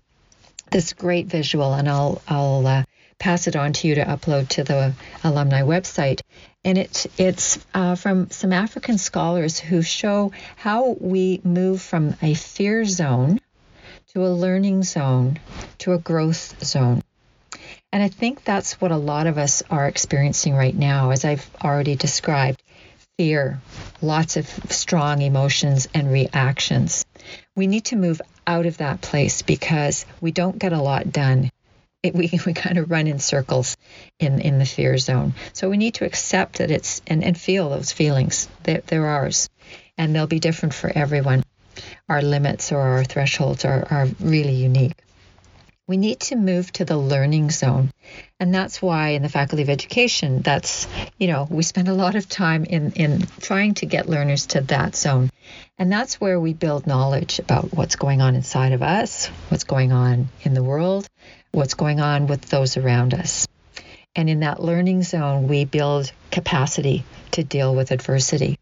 this 0.74 0.92
great 0.92 1.28
visual, 1.28 1.74
and 1.74 1.88
I'll 1.88 2.22
I'll 2.28 2.68
uh, 2.68 2.84
pass 3.20 3.48
it 3.48 3.56
on 3.56 3.72
to 3.72 3.88
you 3.88 3.96
to 3.96 4.04
upload 4.04 4.50
to 4.50 4.64
the 4.66 4.94
alumni 5.24 5.62
website. 5.62 6.22
And 6.66 6.78
it, 6.78 7.06
it's 7.18 7.66
uh, 7.74 7.96
from 7.96 8.30
some 8.32 8.52
African 8.52 8.98
scholars 8.98 9.60
who 9.60 9.82
show 9.82 10.34
how 10.58 10.98
we 11.00 11.40
move 11.44 11.82
from 11.82 12.16
a 12.22 12.34
fear 12.34 12.84
zone 12.84 13.40
to 14.14 14.26
a 14.26 14.28
learning 14.28 14.84
zone 14.84 15.40
to 15.80 15.94
a 15.94 15.98
growth 15.98 16.64
zone. 16.64 17.02
And 17.92 18.02
I 18.02 18.08
think 18.08 18.44
that's 18.44 18.82
what 18.82 18.92
a 18.92 18.98
lot 18.98 19.28
of 19.28 19.38
us 19.38 19.62
are 19.70 19.88
experiencing 19.88 20.56
right 20.56 20.76
now, 20.76 21.12
as 21.12 21.24
I've 21.26 21.50
already 21.64 21.96
described 21.96 22.64
fear, 23.18 23.62
lots 24.02 24.38
of 24.38 24.48
strong 24.70 25.22
emotions 25.22 25.88
and 25.94 26.12
reactions. 26.12 27.06
We 27.56 27.68
need 27.68 27.86
to 27.86 27.96
move 27.96 28.22
out 28.46 28.66
of 28.66 28.78
that 28.78 29.02
place 29.02 29.42
because 29.42 30.06
we 30.22 30.32
don't 30.32 30.58
get 30.58 30.74
a 30.74 30.82
lot 30.82 31.12
done. 31.12 31.50
It, 32.02 32.14
we, 32.14 32.32
we 32.46 32.54
kind 32.54 32.78
of 32.78 32.92
run 32.92 33.08
in 33.08 33.20
circles 33.20 33.78
in, 34.20 34.42
in 34.42 34.60
the 34.60 34.66
fear 34.66 34.98
zone. 34.98 35.34
So 35.54 35.70
we 35.70 35.78
need 35.78 35.96
to 35.96 36.06
accept 36.06 36.58
that 36.58 36.72
it's 36.72 37.02
and, 37.08 37.24
and 37.24 37.38
feel 37.38 37.70
those 37.70 37.92
feelings. 37.92 38.48
They're, 38.64 38.82
they're 38.88 39.08
ours 39.08 39.50
and 39.98 40.16
they'll 40.16 40.28
be 40.28 40.40
different 40.40 40.74
for 40.74 40.92
everyone. 40.94 41.44
Our 42.10 42.22
limits 42.22 42.72
or 42.72 42.80
our 42.80 43.04
thresholds 43.04 43.66
are, 43.66 43.88
are 43.90 44.08
really 44.20 44.56
unique. 44.56 44.96
We 45.86 45.98
need 45.98 46.22
to 46.22 46.38
move 46.38 46.72
to 46.74 46.86
the 46.86 46.96
learning 46.96 47.52
zone. 47.52 47.92
And 48.40 48.56
that's 48.56 48.82
why 48.82 49.10
in 49.10 49.22
the 49.22 49.28
Faculty 49.28 49.64
of 49.64 49.70
Education, 49.70 50.42
that's, 50.42 50.88
you 51.18 51.28
know, 51.28 51.46
we 51.50 51.62
spend 51.64 51.90
a 51.90 51.94
lot 51.94 52.16
of 52.16 52.30
time 52.30 52.64
in, 52.64 52.94
in 52.94 53.28
trying 53.42 53.74
to 53.76 53.86
get 53.86 54.08
learners 54.08 54.46
to 54.48 54.62
that 54.62 54.96
zone. 54.96 55.30
And 55.78 55.92
that's 55.92 56.22
where 56.22 56.40
we 56.40 56.54
build 56.54 56.88
knowledge 56.88 57.40
about 57.40 57.74
what's 57.74 57.98
going 57.98 58.22
on 58.22 58.36
inside 58.36 58.72
of 58.72 58.82
us, 58.82 59.28
what's 59.50 59.66
going 59.66 59.92
on 59.92 60.30
in 60.44 60.54
the 60.54 60.64
world, 60.64 61.06
what's 61.52 61.74
going 61.74 62.00
on 62.00 62.28
with 62.28 62.44
those 62.44 62.78
around 62.78 63.14
us. 63.14 63.46
And 64.16 64.30
in 64.30 64.40
that 64.40 64.64
learning 64.64 65.04
zone, 65.04 65.50
we 65.50 65.66
build 65.66 66.14
capacity 66.32 67.04
to 67.32 67.44
deal 67.44 67.76
with 67.76 67.92
adversity. 67.92 68.58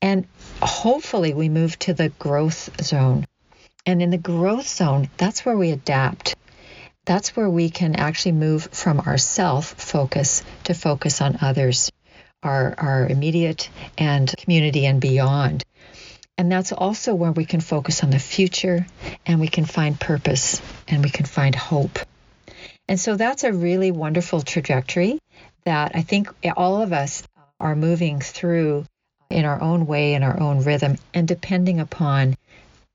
And 0.00 0.28
hopefully, 0.62 1.34
we 1.34 1.48
move 1.48 1.76
to 1.80 1.94
the 1.94 2.10
growth 2.10 2.70
zone. 2.80 3.26
And 3.86 4.00
in 4.00 4.10
the 4.10 4.18
growth 4.18 4.68
zone, 4.68 5.10
that's 5.16 5.44
where 5.44 5.56
we 5.56 5.70
adapt 5.70 6.36
that's 7.04 7.36
where 7.36 7.50
we 7.50 7.70
can 7.70 7.96
actually 7.96 8.32
move 8.32 8.64
from 8.72 9.00
our 9.04 9.18
self 9.18 9.66
focus 9.66 10.42
to 10.64 10.74
focus 10.74 11.20
on 11.20 11.38
others, 11.40 11.90
our, 12.42 12.74
our 12.78 13.06
immediate 13.06 13.68
and 13.98 14.32
community 14.38 14.86
and 14.86 15.00
beyond. 15.00 15.64
And 16.36 16.50
that's 16.50 16.72
also 16.72 17.14
where 17.14 17.32
we 17.32 17.44
can 17.44 17.60
focus 17.60 18.02
on 18.02 18.10
the 18.10 18.18
future 18.18 18.86
and 19.24 19.40
we 19.40 19.48
can 19.48 19.64
find 19.64 19.98
purpose 19.98 20.60
and 20.88 21.04
we 21.04 21.10
can 21.10 21.26
find 21.26 21.54
hope. 21.54 21.98
And 22.88 22.98
so 22.98 23.16
that's 23.16 23.44
a 23.44 23.52
really 23.52 23.92
wonderful 23.92 24.42
trajectory 24.42 25.18
that 25.64 25.92
I 25.94 26.02
think 26.02 26.28
all 26.56 26.82
of 26.82 26.92
us 26.92 27.22
are 27.60 27.76
moving 27.76 28.20
through 28.20 28.84
in 29.30 29.44
our 29.44 29.60
own 29.60 29.86
way, 29.86 30.14
in 30.14 30.22
our 30.22 30.38
own 30.38 30.62
rhythm, 30.64 30.96
and 31.14 31.26
depending 31.26 31.80
upon, 31.80 32.36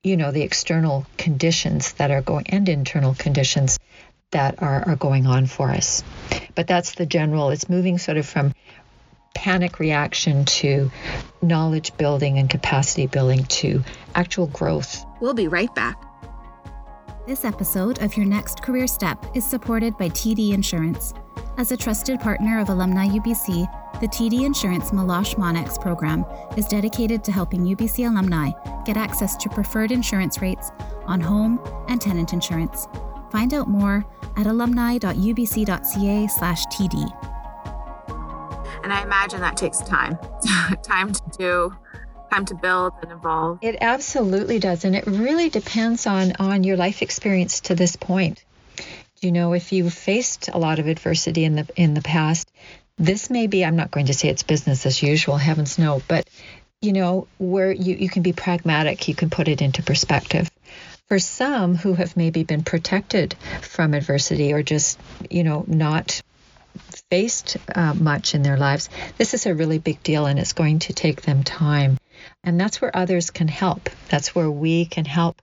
you 0.03 0.15
know, 0.15 0.31
the 0.31 0.43
external 0.43 1.05
conditions 1.17 1.93
that 1.93 2.09
are 2.09 2.21
going 2.21 2.45
and 2.47 2.69
internal 2.69 3.13
conditions 3.13 3.77
that 4.31 4.61
are, 4.61 4.87
are 4.87 4.95
going 4.95 5.27
on 5.27 5.45
for 5.45 5.69
us. 5.69 6.03
But 6.55 6.67
that's 6.67 6.95
the 6.95 7.05
general, 7.05 7.49
it's 7.49 7.67
moving 7.67 7.97
sort 7.97 8.17
of 8.17 8.25
from 8.25 8.53
panic 9.35 9.79
reaction 9.79 10.45
to 10.45 10.91
knowledge 11.41 11.95
building 11.97 12.37
and 12.37 12.49
capacity 12.49 13.07
building 13.07 13.43
to 13.45 13.83
actual 14.15 14.47
growth. 14.47 15.03
We'll 15.19 15.33
be 15.33 15.47
right 15.47 15.73
back. 15.75 16.01
This 17.27 17.43
episode 17.43 18.01
of 18.01 18.15
Your 18.15 18.25
Next 18.25 18.63
Career 18.63 18.87
Step 18.87 19.23
is 19.35 19.45
supported 19.45 19.97
by 19.97 20.09
TD 20.09 20.53
Insurance. 20.53 21.13
As 21.59 21.71
a 21.73 21.77
trusted 21.77 22.21
partner 22.21 22.59
of 22.61 22.69
Alumni 22.69 23.05
UBC, 23.09 23.99
the 23.99 24.07
TD 24.07 24.45
Insurance 24.45 24.91
Meloche 24.91 25.35
Monnex 25.35 25.77
program 25.81 26.23
is 26.55 26.65
dedicated 26.69 27.21
to 27.25 27.33
helping 27.33 27.65
UBC 27.65 28.09
alumni 28.09 28.51
get 28.85 28.95
access 28.95 29.35
to 29.35 29.49
preferred 29.49 29.91
insurance 29.91 30.41
rates 30.41 30.71
on 31.03 31.19
home 31.19 31.59
and 31.89 31.99
tenant 31.99 32.31
insurance. 32.31 32.87
Find 33.29 33.53
out 33.53 33.67
more 33.67 34.05
at 34.37 34.47
alumni.ubc.ca/td. 34.47 35.13
And 38.81 38.93
I 38.93 39.03
imagine 39.03 39.41
that 39.41 39.57
takes 39.57 39.79
time, 39.79 40.17
time 40.81 41.11
to 41.11 41.21
do, 41.37 41.75
time 42.31 42.45
to 42.45 42.55
build 42.55 42.93
and 43.01 43.11
evolve. 43.11 43.59
It 43.61 43.75
absolutely 43.81 44.59
does, 44.59 44.85
and 44.85 44.95
it 44.95 45.05
really 45.05 45.49
depends 45.49 46.07
on 46.07 46.31
on 46.39 46.63
your 46.63 46.77
life 46.77 47.01
experience 47.01 47.59
to 47.61 47.75
this 47.75 47.97
point. 47.97 48.45
You 49.21 49.31
know, 49.31 49.53
if 49.53 49.71
you 49.71 49.89
faced 49.89 50.49
a 50.49 50.57
lot 50.57 50.79
of 50.79 50.87
adversity 50.87 51.43
in 51.43 51.55
the 51.55 51.67
in 51.75 51.93
the 51.93 52.01
past, 52.01 52.49
this 52.97 53.29
may 53.29 53.47
be. 53.47 53.65
I'm 53.65 53.75
not 53.75 53.91
going 53.91 54.07
to 54.07 54.13
say 54.13 54.29
it's 54.29 54.43
business 54.43 54.85
as 54.85 55.01
usual. 55.03 55.37
Heavens 55.37 55.77
no, 55.77 56.01
but 56.07 56.29
you 56.81 56.93
know 56.93 57.27
where 57.37 57.71
you 57.71 57.95
you 57.95 58.09
can 58.09 58.23
be 58.23 58.33
pragmatic. 58.33 59.07
You 59.07 59.15
can 59.15 59.29
put 59.29 59.47
it 59.47 59.61
into 59.61 59.83
perspective 59.83 60.49
For 61.07 61.19
some 61.19 61.75
who 61.75 61.93
have 61.95 62.15
maybe 62.15 62.43
been 62.43 62.63
protected 62.63 63.35
from 63.61 63.93
adversity 63.93 64.53
or 64.53 64.61
just, 64.63 64.99
you 65.29 65.43
know, 65.43 65.65
not 65.67 66.21
faced 67.09 67.57
uh, 67.73 67.93
much 67.95 68.35
in 68.35 68.43
their 68.43 68.57
lives, 68.57 68.89
this 69.17 69.33
is 69.33 69.45
a 69.47 69.55
really 69.55 69.79
big 69.79 70.03
deal 70.03 70.27
and 70.27 70.39
it's 70.39 70.53
going 70.53 70.79
to 70.79 70.93
take 70.93 71.23
them 71.23 71.43
time. 71.43 71.97
And 72.43 72.59
that's 72.59 72.79
where 72.79 72.95
others 72.95 73.31
can 73.31 73.47
help. 73.47 73.89
That's 74.09 74.35
where 74.35 74.51
we 74.51 74.85
can 74.85 75.05
help 75.05 75.41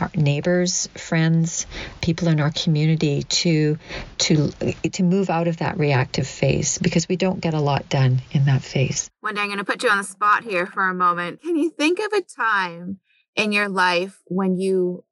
our 0.00 0.10
neighbors, 0.14 0.88
friends, 0.94 1.66
people 2.00 2.28
in 2.28 2.40
our 2.40 2.52
community 2.52 3.24
to 3.24 3.78
to 4.18 4.50
to 4.92 5.02
move 5.02 5.28
out 5.28 5.48
of 5.48 5.56
that 5.58 5.76
reactive 5.78 6.26
phase 6.26 6.78
because 6.78 7.08
we 7.08 7.16
don't 7.16 7.40
get 7.40 7.54
a 7.54 7.60
lot 7.60 7.88
done 7.88 8.20
in 8.30 8.44
that 8.44 8.62
phase. 8.62 9.10
Wendy, 9.22 9.40
I'm 9.40 9.48
going 9.48 9.58
to 9.58 9.64
put 9.64 9.82
you 9.82 9.90
on 9.90 9.98
the 9.98 10.04
spot 10.04 10.44
here 10.44 10.66
for 10.66 10.88
a 10.88 10.94
moment. 10.94 11.42
Can 11.42 11.56
you 11.56 11.70
think 11.70 11.98
of 11.98 12.12
a 12.12 12.22
time 12.22 13.00
in 13.34 13.50
your 13.50 13.68
life 13.68 14.20
when 14.26 14.56
you 14.56 15.04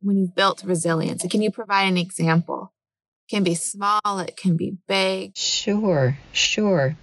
when 0.00 0.18
you've 0.18 0.34
built 0.34 0.64
resilience? 0.64 1.24
Can 1.30 1.42
you 1.42 1.52
provide 1.52 1.84
an 1.84 1.96
example? 1.96 2.72
It 3.28 3.36
can 3.36 3.44
be 3.44 3.54
small, 3.54 4.18
it 4.18 4.36
can 4.36 4.56
be 4.56 4.76
big. 4.88 5.36
Sure, 5.36 6.18
sure. 6.32 6.96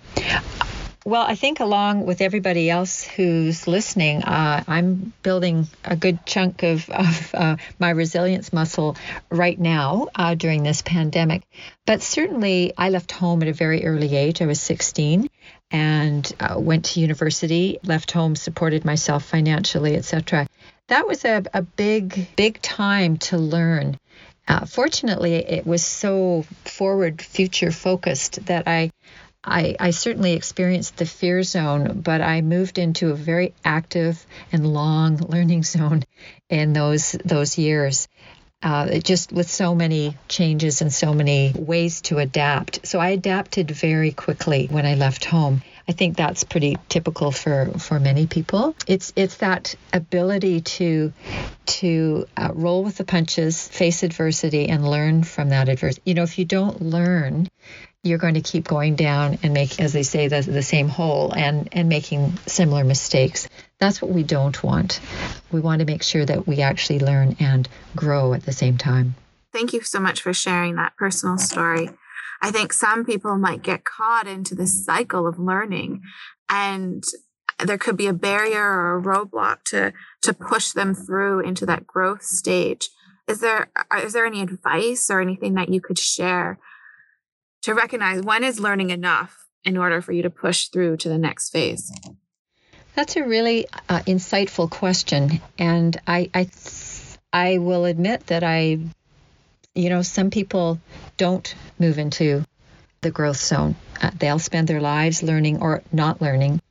Well, 1.05 1.24
I 1.24 1.36
think 1.36 1.60
along 1.60 2.05
with 2.05 2.22
everybody 2.22 2.69
else 2.69 3.03
who's 3.03 3.67
listening, 3.67 4.24
uh, 4.24 4.63
I'm 4.65 5.12
building 5.22 5.67
a 5.83 5.98
good 5.98 6.25
chunk 6.25 6.63
of, 6.63 6.89
of 6.89 7.36
uh, 7.36 7.55
my 7.77 7.89
resilience 7.89 8.53
muscle 8.53 8.95
right 9.29 9.60
now 9.60 10.07
uh, 10.15 10.36
during 10.36 10.63
this 10.63 10.81
pandemic. 10.81 11.43
But 11.86 12.01
certainly, 12.01 12.72
I 12.77 12.89
left 12.89 13.12
home 13.12 13.41
at 13.41 13.50
a 13.50 13.53
very 13.53 13.86
early 13.86 14.15
age. 14.15 14.41
I 14.41 14.45
was 14.45 14.62
16 14.62 15.29
and 15.72 16.31
uh, 16.39 16.55
went 16.57 16.86
to 16.86 17.01
university, 17.01 17.79
left 17.83 18.12
home, 18.12 18.38
supported 18.38 18.86
myself 18.86 19.25
financially, 19.25 19.98
etc. 19.98 20.48
That 20.88 21.05
was 21.05 21.25
a, 21.25 21.43
a 21.53 21.63
big, 21.63 22.33
big 22.38 22.62
time 22.62 23.17
to 23.17 23.38
learn. 23.38 24.00
Uh, 24.48 24.65
fortunately, 24.65 25.36
it 25.36 25.65
was 25.65 25.83
so 25.83 26.45
forward, 26.65 27.22
future 27.22 27.72
focused 27.72 28.45
that 28.45 28.67
I 28.67 28.91
I, 29.43 29.75
I, 29.79 29.89
certainly 29.91 30.33
experienced 30.33 30.97
the 30.97 31.05
fear 31.05 31.43
zone, 31.43 32.01
but 32.01 32.21
I 32.21 32.41
moved 32.41 32.77
into 32.77 33.12
a 33.12 33.15
very 33.15 33.53
active 33.65 34.25
and 34.51 34.73
long 34.73 35.17
learning 35.17 35.63
zone 35.63 36.03
in 36.50 36.73
those 36.73 37.12
those 37.25 37.57
years. 37.57 38.07
Uh, 38.62 39.00
just 39.00 39.33
with 39.33 39.51
so 39.51 39.75
many 39.75 40.15
changes 40.29 40.81
and 40.81 40.93
so 40.93 41.13
many 41.13 41.51
ways 41.53 42.00
to 42.00 42.19
adapt. 42.19 42.88
So 42.88 42.97
I 42.97 43.09
adapted 43.09 43.69
very 43.69 44.12
quickly 44.12 44.67
when 44.71 44.85
I 44.85 44.95
left 44.95 45.25
home. 45.25 45.62
I 45.85 45.91
think 45.91 46.15
that's 46.15 46.45
pretty 46.45 46.77
typical 46.88 47.31
for, 47.31 47.65
for 47.77 48.00
many 48.00 48.25
people. 48.25 48.73
It's 48.88 49.12
it's 49.17 49.35
that 49.38 49.75
ability 49.91 50.62
to 50.62 51.12
to 51.65 52.25
uh, 52.38 52.51
roll 52.53 52.85
with 52.85 52.95
the 52.95 53.03
punches, 53.03 53.67
face 53.67 54.01
adversity, 54.01 54.69
and 54.69 54.89
learn 54.89 55.23
from 55.23 55.50
that 55.50 55.67
adversity. 55.67 56.01
You 56.05 56.13
know, 56.13 56.23
if 56.23 56.39
you 56.39 56.45
don't 56.45 56.81
learn, 56.81 57.50
you're 58.03 58.17
going 58.17 58.33
to 58.33 58.41
keep 58.41 58.67
going 58.67 58.95
down 58.95 59.39
and 59.43 59.53
make, 59.53 59.79
as 59.79 59.93
they 59.93 60.03
say, 60.03 60.27
the, 60.27 60.41
the 60.41 60.62
same 60.62 60.89
hole 60.89 61.31
and, 61.31 61.69
and 61.72 61.88
making 61.88 62.38
similar 62.45 62.83
mistakes. 62.83 63.48
That's 63.79 64.01
what 64.01 64.12
we 64.12 64.24
don't 64.24 64.62
want. 64.62 65.00
We 65.51 65.62
want 65.62 65.79
to 65.79 65.86
make 65.86 66.03
sure 66.03 66.25
that 66.25 66.45
we 66.45 66.62
actually 66.62 67.00
learn 67.00 67.38
and 67.39 67.67
grow 67.95 68.33
at 68.33 68.43
the 68.43 68.51
same 68.51 68.77
time. 68.77 69.15
Thank 69.53 69.72
you 69.72 69.81
so 69.81 70.01
much 70.01 70.22
for 70.22 70.33
sharing 70.33 70.75
that 70.75 70.98
personal 70.98 71.38
story. 71.38 71.89
I 72.41 72.51
think 72.51 72.74
some 72.74 73.05
people 73.05 73.38
might 73.38 73.62
get 73.62 73.86
caught 73.86 74.27
into 74.27 74.53
this 74.53 74.83
cycle 74.83 75.25
of 75.25 75.39
learning 75.39 76.01
and 76.50 77.03
there 77.63 77.77
could 77.77 77.95
be 77.95 78.07
a 78.07 78.13
barrier 78.13 78.62
or 78.62 78.98
a 78.98 79.01
roadblock 79.01 79.63
to 79.65 79.93
to 80.24 80.33
push 80.33 80.72
them 80.72 80.93
through 80.93 81.39
into 81.39 81.65
that 81.67 81.88
growth 81.88 82.24
stage. 82.24 82.89
Is 83.27 83.39
there 83.39 83.72
is 83.98 84.12
there 84.12 84.25
any 84.25 84.41
advice 84.41 85.10
or 85.10 85.22
anything 85.22 85.53
that 85.53 85.69
you 85.69 85.79
could 85.79 86.00
share 86.00 86.60
to 87.63 87.74
recognize 87.74 88.22
when 88.22 88.43
is 88.43 88.60
learning 88.60 88.91
enough 88.91 89.48
in 89.63 89.77
order 89.77 90.01
for 90.01 90.12
you 90.12 90.24
to 90.24 90.29
push 90.29 90.67
through 90.67 90.98
to 90.98 91.10
the 91.10 91.17
next 91.17 91.50
phase? 91.50 91.91
That's 92.96 93.15
a 93.15 93.24
really 93.24 93.67
uh, 93.89 94.01
insightful 94.01 94.70
question, 94.70 95.41
and 95.58 95.99
I, 96.06 96.30
I, 96.34 96.49
I 97.32 97.58
will 97.58 97.86
admit 97.86 98.28
that 98.28 98.43
I, 98.43 98.80
you 99.73 99.89
know, 99.89 100.04
some 100.04 100.30
people 100.30 100.80
don't 101.17 101.56
move 101.80 101.97
into 101.97 102.45
the 103.02 103.10
growth 103.10 103.38
zone. 103.38 103.76
Uh, 104.02 104.12
they'll 104.17 104.39
spend 104.39 104.67
their 104.67 104.82
lives 104.82 105.23
learning 105.23 105.62
or 105.62 105.82
not 105.91 106.21
learning, 106.21 106.62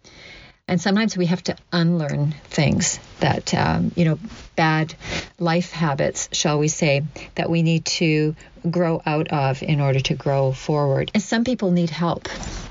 and 0.68 0.80
sometimes 0.80 1.16
we 1.16 1.26
have 1.26 1.42
to 1.44 1.56
unlearn 1.72 2.32
things 2.44 2.98
that, 3.20 3.52
um, 3.54 3.92
you 3.96 4.04
know, 4.04 4.18
bad 4.56 4.94
life 5.38 5.72
habits, 5.72 6.28
shall 6.32 6.58
we 6.58 6.68
say, 6.68 7.02
that 7.34 7.50
we 7.50 7.62
need 7.62 7.84
to 7.84 8.34
grow 8.70 9.02
out 9.04 9.28
of 9.28 9.62
in 9.62 9.80
order 9.80 10.00
to 10.00 10.14
grow 10.14 10.52
forward. 10.52 11.10
And 11.14 11.22
some 11.22 11.44
people 11.44 11.72
need 11.72 11.90
help. 11.90 12.28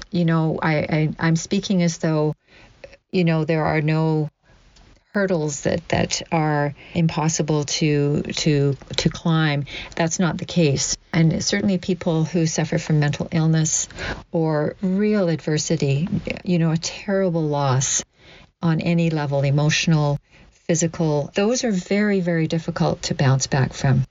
You 0.10 0.26
know, 0.26 0.60
I, 0.62 0.76
I 0.78 1.10
I'm 1.20 1.36
speaking 1.36 1.84
as 1.84 1.98
though, 1.98 2.36
you 3.12 3.24
know, 3.24 3.46
there 3.46 3.66
are 3.66 3.82
no 3.82 4.30
hurdles 5.14 5.62
that 5.62 5.88
that 5.90 6.22
are 6.32 6.74
impossible 6.94 7.66
to 7.66 8.22
to 8.22 8.78
to 8.96 9.10
climb 9.10 9.66
that's 9.94 10.20
not 10.20 10.38
the 10.38 10.46
case 10.46 10.96
and 11.14 11.44
certainly 11.44 11.78
people 11.78 12.24
who 12.24 12.46
suffer 12.46 12.78
from 12.78 13.00
mental 13.00 13.28
illness 13.32 13.88
or 14.32 14.76
real 14.82 15.30
adversity 15.30 16.08
you 16.44 16.60
know 16.60 16.72
a 16.72 16.78
terrible 16.78 17.44
loss 17.44 18.04
on 18.62 18.82
any 18.82 19.10
level 19.10 19.42
emotional 19.44 20.20
physical 20.52 21.32
those 21.36 21.64
are 21.64 21.72
very 21.72 22.22
very 22.22 22.48
difficult 22.48 23.02
to 23.02 23.16
bounce 23.16 23.48
back 23.48 23.74
from 23.74 24.06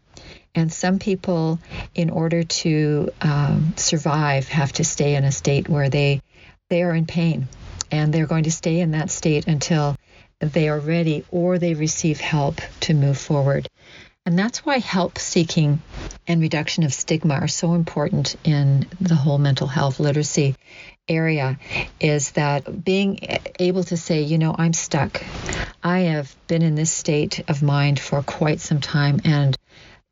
and 0.55 0.73
some 0.73 0.99
people 0.99 1.59
in 1.95 2.11
order 2.11 2.43
to 2.43 3.11
um, 3.21 3.73
survive 3.77 4.49
have 4.49 4.73
to 4.73 4.85
stay 4.85 5.15
in 5.15 5.25
a 5.25 5.33
state 5.33 5.69
where 5.69 5.89
they 5.89 6.21
they 6.69 6.83
are 6.83 6.95
in 6.95 7.07
pain 7.07 7.49
and 7.91 8.13
they're 8.13 8.27
going 8.27 8.45
to 8.45 8.51
stay 8.51 8.81
in 8.81 8.93
that 8.93 9.11
state 9.11 9.47
until 9.47 9.97
they 10.41 10.69
are 10.69 10.79
ready 10.79 11.25
or 11.31 11.59
they 11.59 11.75
receive 11.75 12.21
help 12.21 12.61
to 12.81 12.95
move 12.95 13.19
forward. 13.19 13.69
And 14.27 14.39
that's 14.39 14.65
why 14.65 14.79
help 14.79 15.19
seeking 15.19 15.81
and 16.27 16.41
reduction 16.41 16.85
of 16.85 16.93
stigma 16.93 17.35
are 17.35 17.49
so 17.49 17.75
important 17.75 18.37
in 18.45 18.87
the 19.01 19.15
whole 19.15 19.39
mental 19.39 19.67
health 19.67 19.99
literacy 19.99 20.55
area 21.09 21.59
is 21.99 22.31
that 22.33 22.85
being 22.85 23.19
able 23.59 23.83
to 23.85 23.97
say, 23.97 24.23
you 24.23 24.39
know, 24.39 24.55
I'm 24.57 24.73
stuck. 24.73 25.23
I 25.83 26.01
have 26.01 26.35
been 26.47 26.63
in 26.63 26.75
this 26.75 26.93
state 26.93 27.43
of 27.49 27.63
mind 27.63 27.99
for 27.99 28.23
quite 28.23 28.61
some 28.61 28.81
time 28.81 29.21
and 29.25 29.57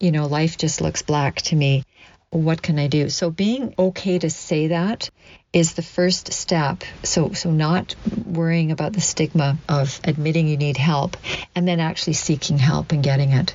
you 0.01 0.12
know, 0.12 0.27
life 0.27 0.57
just 0.57 0.81
looks 0.81 1.03
black 1.03 1.37
to 1.42 1.57
me. 1.57 1.85
What 2.31 2.62
can 2.62 2.79
I 2.79 2.88
do? 2.88 3.09
So 3.09 3.31
being 3.31 3.75
okay 3.79 4.18
to 4.18 4.31
say 4.31 4.68
that 4.68 5.11
is 5.53 5.75
the 5.75 5.83
first 5.83 6.33
step. 6.33 6.85
So, 7.03 7.33
so 7.33 7.51
not 7.51 7.95
worrying 8.27 8.71
about 8.71 8.93
the 8.93 9.01
stigma 9.01 9.59
of 9.69 10.01
admitting 10.05 10.49
you 10.49 10.57
need 10.57 10.77
help, 10.77 11.17
and 11.55 11.67
then 11.67 11.81
actually 11.81 12.15
seeking 12.15 12.59
help 12.59 12.93
and 12.93 13.03
getting 13.03 13.33
it. 13.33 13.55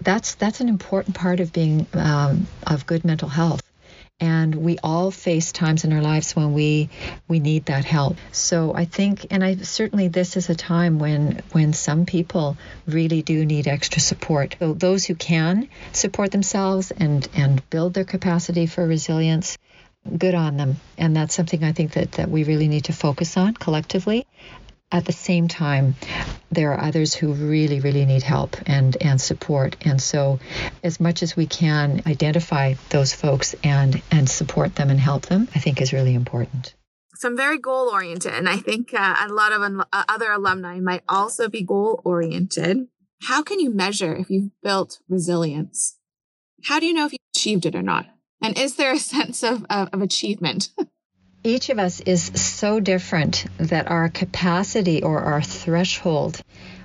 That's 0.00 0.34
that's 0.36 0.60
an 0.60 0.68
important 0.68 1.16
part 1.16 1.40
of 1.40 1.52
being 1.52 1.86
um, 1.94 2.46
of 2.66 2.86
good 2.86 3.04
mental 3.04 3.28
health 3.28 3.62
and 4.22 4.54
we 4.54 4.78
all 4.84 5.10
face 5.10 5.50
times 5.50 5.82
in 5.84 5.92
our 5.92 6.00
lives 6.00 6.36
when 6.36 6.52
we 6.52 6.88
we 7.26 7.40
need 7.40 7.66
that 7.66 7.84
help 7.84 8.16
so 8.30 8.72
i 8.74 8.84
think 8.84 9.26
and 9.30 9.42
i 9.42 9.56
certainly 9.56 10.06
this 10.06 10.36
is 10.36 10.48
a 10.48 10.54
time 10.54 11.00
when 11.00 11.42
when 11.50 11.72
some 11.72 12.06
people 12.06 12.56
really 12.86 13.20
do 13.22 13.44
need 13.44 13.66
extra 13.66 14.00
support 14.00 14.54
so 14.60 14.74
those 14.74 15.04
who 15.04 15.16
can 15.16 15.68
support 15.90 16.30
themselves 16.30 16.92
and 16.92 17.28
and 17.34 17.68
build 17.68 17.94
their 17.94 18.04
capacity 18.04 18.66
for 18.66 18.86
resilience 18.86 19.58
good 20.18 20.34
on 20.34 20.56
them. 20.56 20.76
And 20.98 21.16
that's 21.16 21.34
something 21.34 21.62
I 21.62 21.72
think 21.72 21.92
that, 21.92 22.12
that 22.12 22.28
we 22.28 22.44
really 22.44 22.68
need 22.68 22.84
to 22.84 22.92
focus 22.92 23.36
on 23.36 23.54
collectively. 23.54 24.26
At 24.90 25.06
the 25.06 25.12
same 25.12 25.48
time, 25.48 25.94
there 26.50 26.72
are 26.72 26.80
others 26.80 27.14
who 27.14 27.32
really, 27.32 27.80
really 27.80 28.04
need 28.04 28.22
help 28.22 28.56
and, 28.66 28.94
and 29.00 29.18
support. 29.18 29.76
And 29.86 30.02
so, 30.02 30.38
as 30.84 31.00
much 31.00 31.22
as 31.22 31.34
we 31.34 31.46
can 31.46 32.02
identify 32.06 32.74
those 32.90 33.14
folks 33.14 33.54
and, 33.64 34.02
and 34.10 34.28
support 34.28 34.74
them 34.74 34.90
and 34.90 35.00
help 35.00 35.26
them, 35.26 35.48
I 35.54 35.60
think 35.60 35.80
is 35.80 35.94
really 35.94 36.14
important. 36.14 36.74
So, 37.14 37.28
I'm 37.28 37.38
very 37.38 37.56
goal 37.56 37.88
oriented. 37.88 38.34
And 38.34 38.50
I 38.50 38.58
think 38.58 38.92
uh, 38.92 39.16
a 39.18 39.32
lot 39.32 39.52
of 39.52 39.62
un- 39.62 39.84
uh, 39.92 40.04
other 40.10 40.30
alumni 40.30 40.78
might 40.78 41.04
also 41.08 41.48
be 41.48 41.62
goal 41.62 42.02
oriented. 42.04 42.86
How 43.22 43.42
can 43.42 43.60
you 43.60 43.70
measure 43.72 44.14
if 44.14 44.28
you've 44.28 44.50
built 44.62 44.98
resilience? 45.08 45.96
How 46.64 46.78
do 46.78 46.86
you 46.86 46.92
know 46.92 47.06
if 47.06 47.12
you 47.12 47.18
achieved 47.34 47.64
it 47.64 47.74
or 47.74 47.82
not? 47.82 48.11
And 48.42 48.58
is 48.58 48.76
there 48.76 48.92
a 48.92 48.98
sense 48.98 49.42
of, 49.42 49.64
of, 49.70 49.88
of 49.92 50.02
achievement? 50.02 50.68
Each 51.44 51.70
of 51.70 51.78
us 51.78 52.00
is 52.00 52.22
so 52.22 52.78
different 52.78 53.46
that 53.58 53.88
our 53.88 54.08
capacity 54.08 55.02
or 55.02 55.20
our 55.20 55.42
threshold 55.42 56.40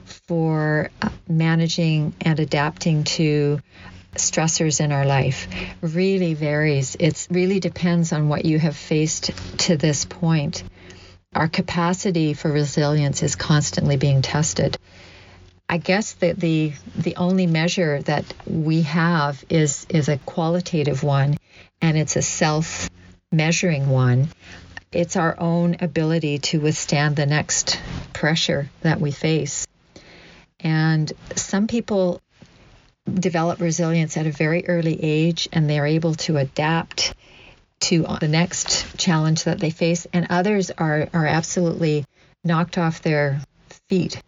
for 0.06 0.90
uh, 1.02 1.10
managing 1.28 2.14
and 2.22 2.40
adapting 2.40 3.04
to 3.04 3.60
stressors 4.16 4.82
in 4.84 4.92
our 4.92 5.06
life 5.06 5.48
really 5.82 6.34
varies. 6.34 6.96
It 7.00 7.28
really 7.30 7.60
depends 7.60 8.14
on 8.14 8.30
what 8.30 8.46
you 8.46 8.58
have 8.58 8.76
faced 8.76 9.32
to 9.60 9.78
this 9.78 10.06
point. 10.06 10.64
Our 11.36 11.48
capacity 11.48 12.34
for 12.34 12.52
resilience 12.52 13.22
is 13.22 13.36
constantly 13.36 13.98
being 13.98 14.22
tested. 14.22 14.78
I 15.70 15.78
guess 15.78 16.14
that 16.14 16.40
the 16.40 16.72
the 16.96 17.18
only 17.18 17.46
measure 17.46 18.02
that 18.04 18.26
we 18.46 18.84
have 18.84 19.44
is 19.50 19.86
is 19.90 20.08
a 20.08 20.18
qualitative 20.20 21.04
one, 21.04 21.38
and 21.82 21.98
it's 21.98 22.16
a 22.16 22.22
self 22.22 22.90
measuring 23.32 23.90
one. 23.90 24.30
It's 24.92 25.16
our 25.16 25.40
own 25.40 25.78
ability 25.82 26.40
to 26.40 26.60
withstand 26.60 27.16
the 27.16 27.26
next 27.26 27.80
pressure 28.14 28.70
that 28.82 29.02
we 29.02 29.12
face. 29.12 29.68
And 30.60 31.12
some 31.36 31.68
people 31.68 32.22
develop 33.12 33.60
resilience 33.60 34.18
at 34.18 34.28
a 34.28 34.32
very 34.32 34.68
early 34.68 35.02
age 35.02 35.48
and 35.54 35.70
they're 35.70 35.86
able 35.86 36.16
to 36.16 36.38
adapt 36.38 37.14
to 37.80 38.06
the 38.20 38.28
next 38.28 38.98
challenge 38.98 39.44
that 39.44 39.60
they 39.60 39.70
face. 39.70 40.08
And 40.14 40.28
others 40.30 40.72
are, 40.72 41.10
are 41.14 41.28
absolutely 41.28 42.06
knocked 42.44 42.78
off 42.78 43.02
their 43.02 43.42
feet 43.90 44.22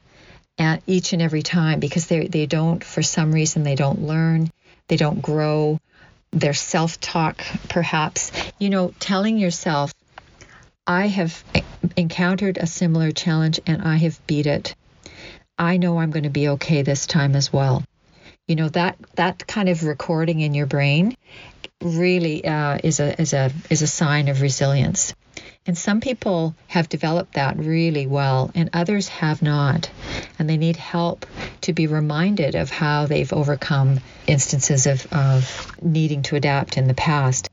at 0.58 0.84
each 0.86 1.14
and 1.14 1.22
every 1.22 1.42
time 1.42 1.80
because 1.80 2.08
they, 2.08 2.28
they 2.28 2.46
don't, 2.46 2.84
for 2.84 3.02
some 3.02 3.32
reason, 3.32 3.64
they 3.64 3.76
don't 3.76 4.02
learn, 4.02 4.52
they 4.88 4.98
don't 4.98 5.22
grow, 5.22 5.80
their 6.32 6.54
self 6.54 7.00
talk, 7.00 7.42
perhaps. 7.70 8.32
You 8.60 8.70
know, 8.70 8.94
telling 9.00 9.38
yourself, 9.38 9.94
I 10.86 11.08
have 11.08 11.44
encountered 11.96 12.58
a 12.58 12.68
similar 12.68 13.12
challenge 13.12 13.60
and 13.66 13.82
I 13.82 13.98
have 13.98 14.26
beat 14.28 14.48
it. 14.48 14.76
I 15.58 15.78
know 15.78 16.00
I'm 16.00 16.12
going 16.12 16.24
to 16.24 16.30
be 16.30 16.50
okay 16.50 16.82
this 16.82 17.06
time 17.06 17.36
as 17.36 17.52
well. 17.52 17.84
You 18.48 18.56
know 18.56 18.70
that 18.70 18.98
that 19.16 19.46
kind 19.46 19.70
of 19.70 19.84
recording 19.84 20.40
in 20.40 20.56
your 20.56 20.66
brain 20.66 21.16
really 21.84 22.44
uh, 22.46 22.80
is 22.84 23.00
a 23.00 23.22
is 23.22 23.34
a 23.34 23.52
is 23.70 23.84
a 23.84 23.88
sign 23.88 24.28
of 24.28 24.42
resilience. 24.42 25.14
And 25.66 25.78
some 25.78 26.02
people 26.02 26.56
have 26.68 26.90
developed 26.90 27.34
that 27.34 27.58
really 27.58 28.08
well, 28.08 28.50
and 28.56 28.70
others 28.74 29.08
have 29.10 29.42
not. 29.42 29.90
And 30.40 30.50
they 30.50 30.58
need 30.58 30.78
help 30.78 31.26
to 31.62 31.74
be 31.74 31.86
reminded 31.86 32.56
of 32.56 32.70
how 32.70 33.06
they've 33.06 33.32
overcome 33.32 34.00
instances 34.26 34.88
of, 34.88 35.06
of 35.14 35.72
needing 35.82 36.24
to 36.24 36.36
adapt 36.36 36.78
in 36.78 36.88
the 36.88 36.94
past. 36.94 37.50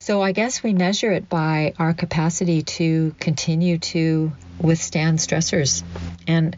So 0.00 0.20
I 0.20 0.32
guess 0.32 0.62
we 0.62 0.74
measure 0.74 1.12
it 1.12 1.30
by 1.30 1.72
our 1.78 1.94
capacity 1.94 2.62
to 2.62 3.14
continue 3.18 3.78
to 3.78 4.32
withstand 4.60 5.18
stressors. 5.18 5.82
And 6.26 6.54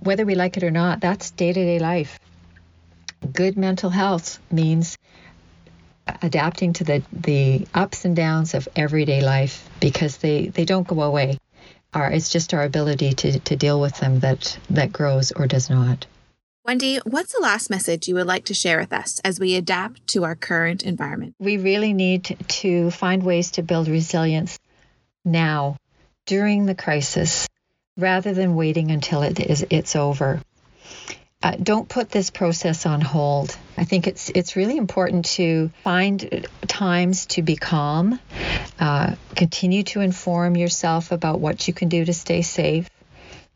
whether 0.00 0.26
we 0.26 0.34
like 0.34 0.58
it 0.58 0.64
or 0.64 0.70
not, 0.70 1.00
that's 1.00 1.30
day 1.30 1.52
to 1.52 1.64
day 1.64 1.78
life. 1.78 2.18
Good 3.32 3.56
mental 3.56 3.88
health 3.88 4.38
means 4.50 4.98
adapting 6.22 6.72
to 6.74 6.84
the, 6.84 7.02
the 7.12 7.66
ups 7.74 8.04
and 8.04 8.14
downs 8.14 8.54
of 8.54 8.68
everyday 8.76 9.22
life 9.22 9.68
because 9.80 10.18
they, 10.18 10.48
they 10.48 10.64
don't 10.64 10.86
go 10.86 11.02
away. 11.02 11.38
Our, 11.92 12.10
it's 12.10 12.28
just 12.28 12.54
our 12.54 12.62
ability 12.62 13.14
to, 13.14 13.40
to 13.40 13.56
deal 13.56 13.80
with 13.80 13.96
them 13.98 14.20
that, 14.20 14.58
that 14.70 14.92
grows 14.92 15.32
or 15.32 15.46
does 15.46 15.70
not. 15.70 16.06
Wendy, 16.64 16.98
what's 17.04 17.32
the 17.32 17.40
last 17.40 17.70
message 17.70 18.06
you 18.06 18.14
would 18.14 18.26
like 18.26 18.44
to 18.44 18.54
share 18.54 18.78
with 18.78 18.92
us 18.92 19.18
as 19.24 19.40
we 19.40 19.56
adapt 19.56 20.06
to 20.08 20.24
our 20.24 20.36
current 20.36 20.82
environment? 20.82 21.34
We 21.38 21.56
really 21.56 21.94
need 21.94 22.36
to 22.48 22.90
find 22.90 23.22
ways 23.22 23.52
to 23.52 23.62
build 23.62 23.88
resilience 23.88 24.58
now, 25.24 25.76
during 26.26 26.66
the 26.66 26.74
crisis, 26.74 27.48
rather 27.96 28.32
than 28.34 28.54
waiting 28.54 28.90
until 28.90 29.22
it 29.22 29.40
is 29.40 29.66
it's 29.68 29.96
over. 29.96 30.40
Uh, 31.42 31.56
don't 31.62 31.88
put 31.88 32.10
this 32.10 32.28
process 32.28 32.84
on 32.84 33.00
hold. 33.00 33.56
I 33.78 33.84
think 33.84 34.06
it's 34.06 34.28
it's 34.28 34.56
really 34.56 34.76
important 34.76 35.24
to 35.36 35.70
find 35.82 36.46
times 36.66 37.26
to 37.26 37.42
be 37.42 37.56
calm. 37.56 38.20
Uh, 38.78 39.14
continue 39.34 39.82
to 39.84 40.00
inform 40.00 40.54
yourself 40.56 41.12
about 41.12 41.40
what 41.40 41.66
you 41.66 41.72
can 41.72 41.88
do 41.88 42.04
to 42.04 42.12
stay 42.12 42.42
safe. 42.42 42.90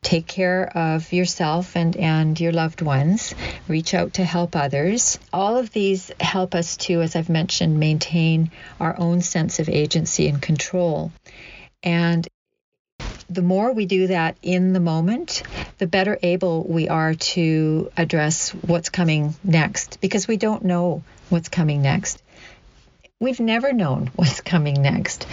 Take 0.00 0.26
care 0.26 0.66
of 0.76 1.12
yourself 1.12 1.76
and, 1.76 1.96
and 1.96 2.38
your 2.38 2.52
loved 2.52 2.82
ones. 2.82 3.34
Reach 3.68 3.94
out 3.94 4.14
to 4.14 4.24
help 4.24 4.54
others. 4.54 5.18
All 5.32 5.56
of 5.56 5.70
these 5.70 6.10
help 6.20 6.54
us 6.54 6.76
to, 6.76 7.00
as 7.00 7.16
I've 7.16 7.30
mentioned, 7.30 7.80
maintain 7.80 8.50
our 8.80 8.98
own 8.98 9.22
sense 9.22 9.60
of 9.60 9.68
agency 9.68 10.28
and 10.28 10.40
control. 10.40 11.10
And 11.82 12.28
the 13.28 13.42
more 13.42 13.72
we 13.72 13.86
do 13.86 14.08
that 14.08 14.36
in 14.42 14.72
the 14.72 14.80
moment, 14.80 15.42
the 15.78 15.86
better 15.86 16.18
able 16.22 16.64
we 16.64 16.88
are 16.88 17.14
to 17.14 17.90
address 17.96 18.50
what's 18.50 18.90
coming 18.90 19.34
next 19.42 20.00
because 20.00 20.28
we 20.28 20.36
don't 20.36 20.64
know 20.64 21.02
what's 21.30 21.48
coming 21.48 21.82
next. 21.82 22.22
We've 23.20 23.40
never 23.40 23.72
known 23.72 24.10
what's 24.16 24.40
coming 24.40 24.82
next. 24.82 25.26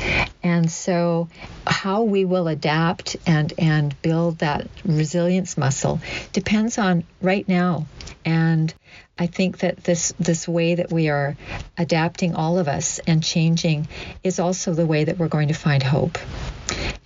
And 0.44 0.72
so 0.72 1.30
how 1.68 2.04
we 2.04 2.26
will 2.26 2.48
adapt 2.48 3.18
and 3.26 3.54
and 3.58 4.00
build 4.02 4.40
that 4.40 4.68
resilience 4.86 5.58
muscle 5.58 6.00
depends 6.32 6.78
on 6.78 7.04
right 7.22 7.48
now. 7.48 7.88
And 8.24 8.74
I 9.22 9.28
think 9.28 9.60
that 9.60 9.84
this 9.84 10.16
this 10.20 10.48
way 10.48 10.74
that 10.74 10.92
we 10.92 11.10
are 11.10 11.38
adapting 11.78 12.34
all 12.34 12.58
of 12.58 12.68
us 12.68 13.00
and 13.06 13.24
changing 13.24 13.88
is 14.24 14.40
also 14.40 14.74
the 14.74 14.88
way 14.88 15.04
that 15.04 15.20
we're 15.20 15.28
going 15.28 15.50
to 15.50 15.54
find 15.54 15.84
hope. 15.84 16.18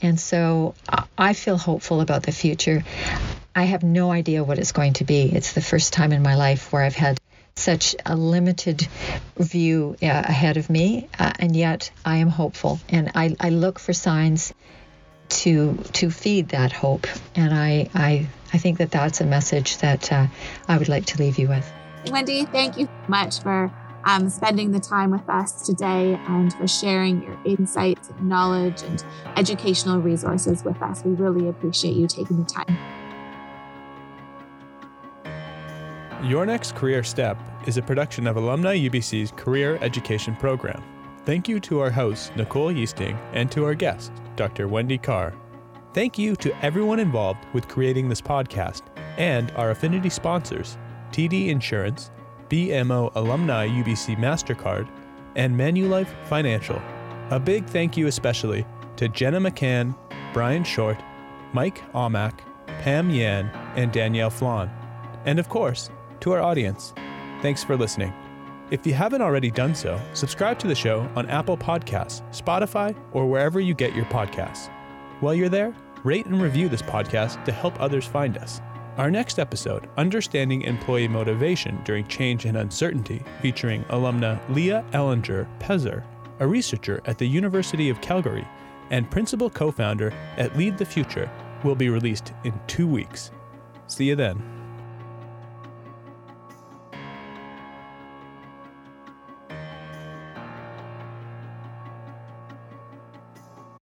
And 0.01 0.17
so 0.17 0.75
I 1.17 1.34
feel 1.34 1.58
hopeful 1.58 1.99
about 1.99 2.23
the 2.23 2.32
future. 2.32 2.86
I 3.54 3.63
have 3.63 3.84
no 3.84 4.12
idea 4.12 4.45
what 4.45 4.60
it's 4.60 4.71
going 4.71 4.93
to 4.93 5.04
be. 5.04 5.23
It's 5.23 5.51
the 5.51 5.62
first 5.62 5.91
time 5.91 6.13
in 6.13 6.23
my 6.23 6.36
life 6.36 6.71
where 6.71 6.84
I've 6.84 6.95
had 6.95 7.19
such 7.58 7.97
a 8.06 8.15
limited 8.15 8.88
view 9.36 9.97
uh, 10.01 10.06
ahead 10.08 10.56
of 10.56 10.69
me, 10.69 11.10
uh, 11.19 11.34
and 11.38 11.54
yet 11.54 11.91
I 12.06 12.17
am 12.17 12.30
hopeful, 12.30 12.80
and 12.88 13.12
I, 13.13 13.36
I 13.41 13.49
look 13.49 13.78
for 13.78 13.91
signs 13.91 14.54
to 15.41 15.84
to 15.99 16.10
feed 16.10 16.49
that 16.49 16.71
hope, 16.71 17.08
and 17.36 17.54
I 17.54 17.89
I, 17.93 18.28
I 18.54 18.58
think 18.58 18.78
that 18.78 18.91
that's 18.91 19.19
a 19.19 19.25
message 19.25 19.80
that 19.80 20.13
uh, 20.13 20.28
I 20.65 20.78
would 20.78 20.88
like 20.88 21.08
to 21.08 21.17
leave 21.17 21.39
you 21.39 21.49
with. 21.49 21.69
Wendy, 22.12 22.46
thank 22.46 22.78
you 22.78 22.86
so 22.86 22.91
much 23.08 23.41
for 23.41 23.72
um, 24.06 24.30
spending 24.30 24.72
the 24.72 24.80
time 24.80 25.12
with 25.12 25.28
us 25.28 25.65
today 25.65 26.20
and 26.28 26.54
for 26.54 26.68
sharing 26.68 27.24
your 27.24 27.38
insights, 27.46 28.12
knowledge, 28.22 28.84
and 28.84 29.04
educational 29.36 30.00
resources 30.00 30.63
with 30.63 30.82
us. 30.82 31.04
We 31.04 31.12
really 31.13 31.50
appreciate 31.50 31.96
you 31.96 32.08
taking 32.08 32.44
the 32.44 32.50
time. 32.50 32.78
Your 36.24 36.46
Next 36.46 36.76
Career 36.76 37.04
Step 37.04 37.38
is 37.68 37.78
a 37.78 37.82
production 37.82 38.26
of 38.28 38.38
Alumni 38.38 38.78
UBC's 38.78 39.32
Career 39.32 39.78
Education 39.82 40.36
Program. 40.36 40.84
Thank 41.26 41.48
you 41.48 41.60
to 41.62 41.80
our 41.80 41.89
host, 41.89 42.36
Nicole 42.36 42.72
Yeasting, 42.72 43.18
and 43.34 43.52
to 43.52 43.65
our 43.65 43.74
guest, 43.74 44.12
Dr. 44.36 44.68
Wendy 44.68 44.98
Carr. 44.98 45.34
Thank 45.94 46.18
you 46.18 46.36
to 46.38 46.56
everyone 46.63 47.00
involved 47.00 47.46
with 47.54 47.68
creating 47.68 48.10
this 48.10 48.22
podcast 48.22 48.84
and 49.18 49.52
our 49.52 49.72
affinity 49.72 50.10
sponsors, 50.10 50.78
TD 51.15 51.47
Insurance, 51.47 52.12
BMO 52.49 53.10
Alumni 53.15 53.69
UBC 53.69 54.17
MasterCard, 54.17 54.86
and 55.38 55.56
Manulife 55.56 56.13
Financial. 56.25 56.82
A 57.30 57.39
big 57.39 57.65
thank 57.67 57.95
you 57.95 58.08
especially 58.08 58.65
to 58.97 59.08
Jenna 59.08 59.39
McCann, 59.39 59.95
Brian 60.34 60.65
Short, 60.65 61.01
Mike 61.54 61.89
Aumack, 61.93 62.39
Pam 62.82 63.10
Yan, 63.10 63.45
and 63.78 63.93
Danielle 63.93 64.30
Flan. 64.30 64.69
And 65.23 65.39
of 65.39 65.47
course, 65.47 65.89
to 66.19 66.34
our 66.34 66.41
audience, 66.41 66.93
thanks 67.41 67.63
for 67.63 67.78
listening. 67.78 68.13
If 68.69 68.86
you 68.86 68.93
haven't 68.93 69.21
already 69.21 69.51
done 69.51 69.73
so, 69.73 69.97
subscribe 70.12 70.60
to 70.60 70.67
the 70.67 70.75
show 70.75 71.10
on 71.15 71.30
Apple 71.30 71.56
Podcasts, 71.56 72.23
Spotify, 72.38 72.93
or 73.13 73.25
wherever 73.25 73.62
you 73.62 73.73
get 73.73 73.95
your 73.95 74.06
podcasts. 74.06 74.69
While 75.21 75.34
you're 75.34 75.47
there, 75.47 75.73
rate 76.04 76.25
and 76.25 76.41
review 76.41 76.67
this 76.67 76.82
podcast 76.82 77.41
to 77.45 77.54
help 77.54 77.80
others 77.80 78.06
find 78.06 78.38
us. 78.38 78.60
Our 78.97 79.12
next 79.12 79.39
episode, 79.39 79.89
Understanding 79.97 80.62
Employee 80.62 81.10
Motivation 81.10 81.81
During 81.84 82.08
Change 82.08 82.45
and 82.45 82.55
Uncertainty, 82.55 83.21
featuring 83.41 83.84
alumna 83.86 84.39
Leah 84.47 84.86
Ellinger 84.93 85.45
Pezer, 85.60 86.01
a 86.39 86.47
researcher 86.47 87.01
at 87.05 87.17
the 87.17 87.27
University 87.27 87.89
of 87.89 87.99
Calgary 87.99 88.47
and 88.91 89.12
principal 89.12 89.49
co 89.49 89.69
founder 89.69 90.13
at 90.38 90.55
Lead 90.58 90.77
the 90.77 90.86
Future, 90.86 91.29
will 91.65 91.75
be 91.75 91.89
released 91.89 92.31
in 92.45 92.53
two 92.67 92.88
weeks. 92.88 93.31
See 93.88 94.05
you 94.05 94.15
then. 94.15 94.55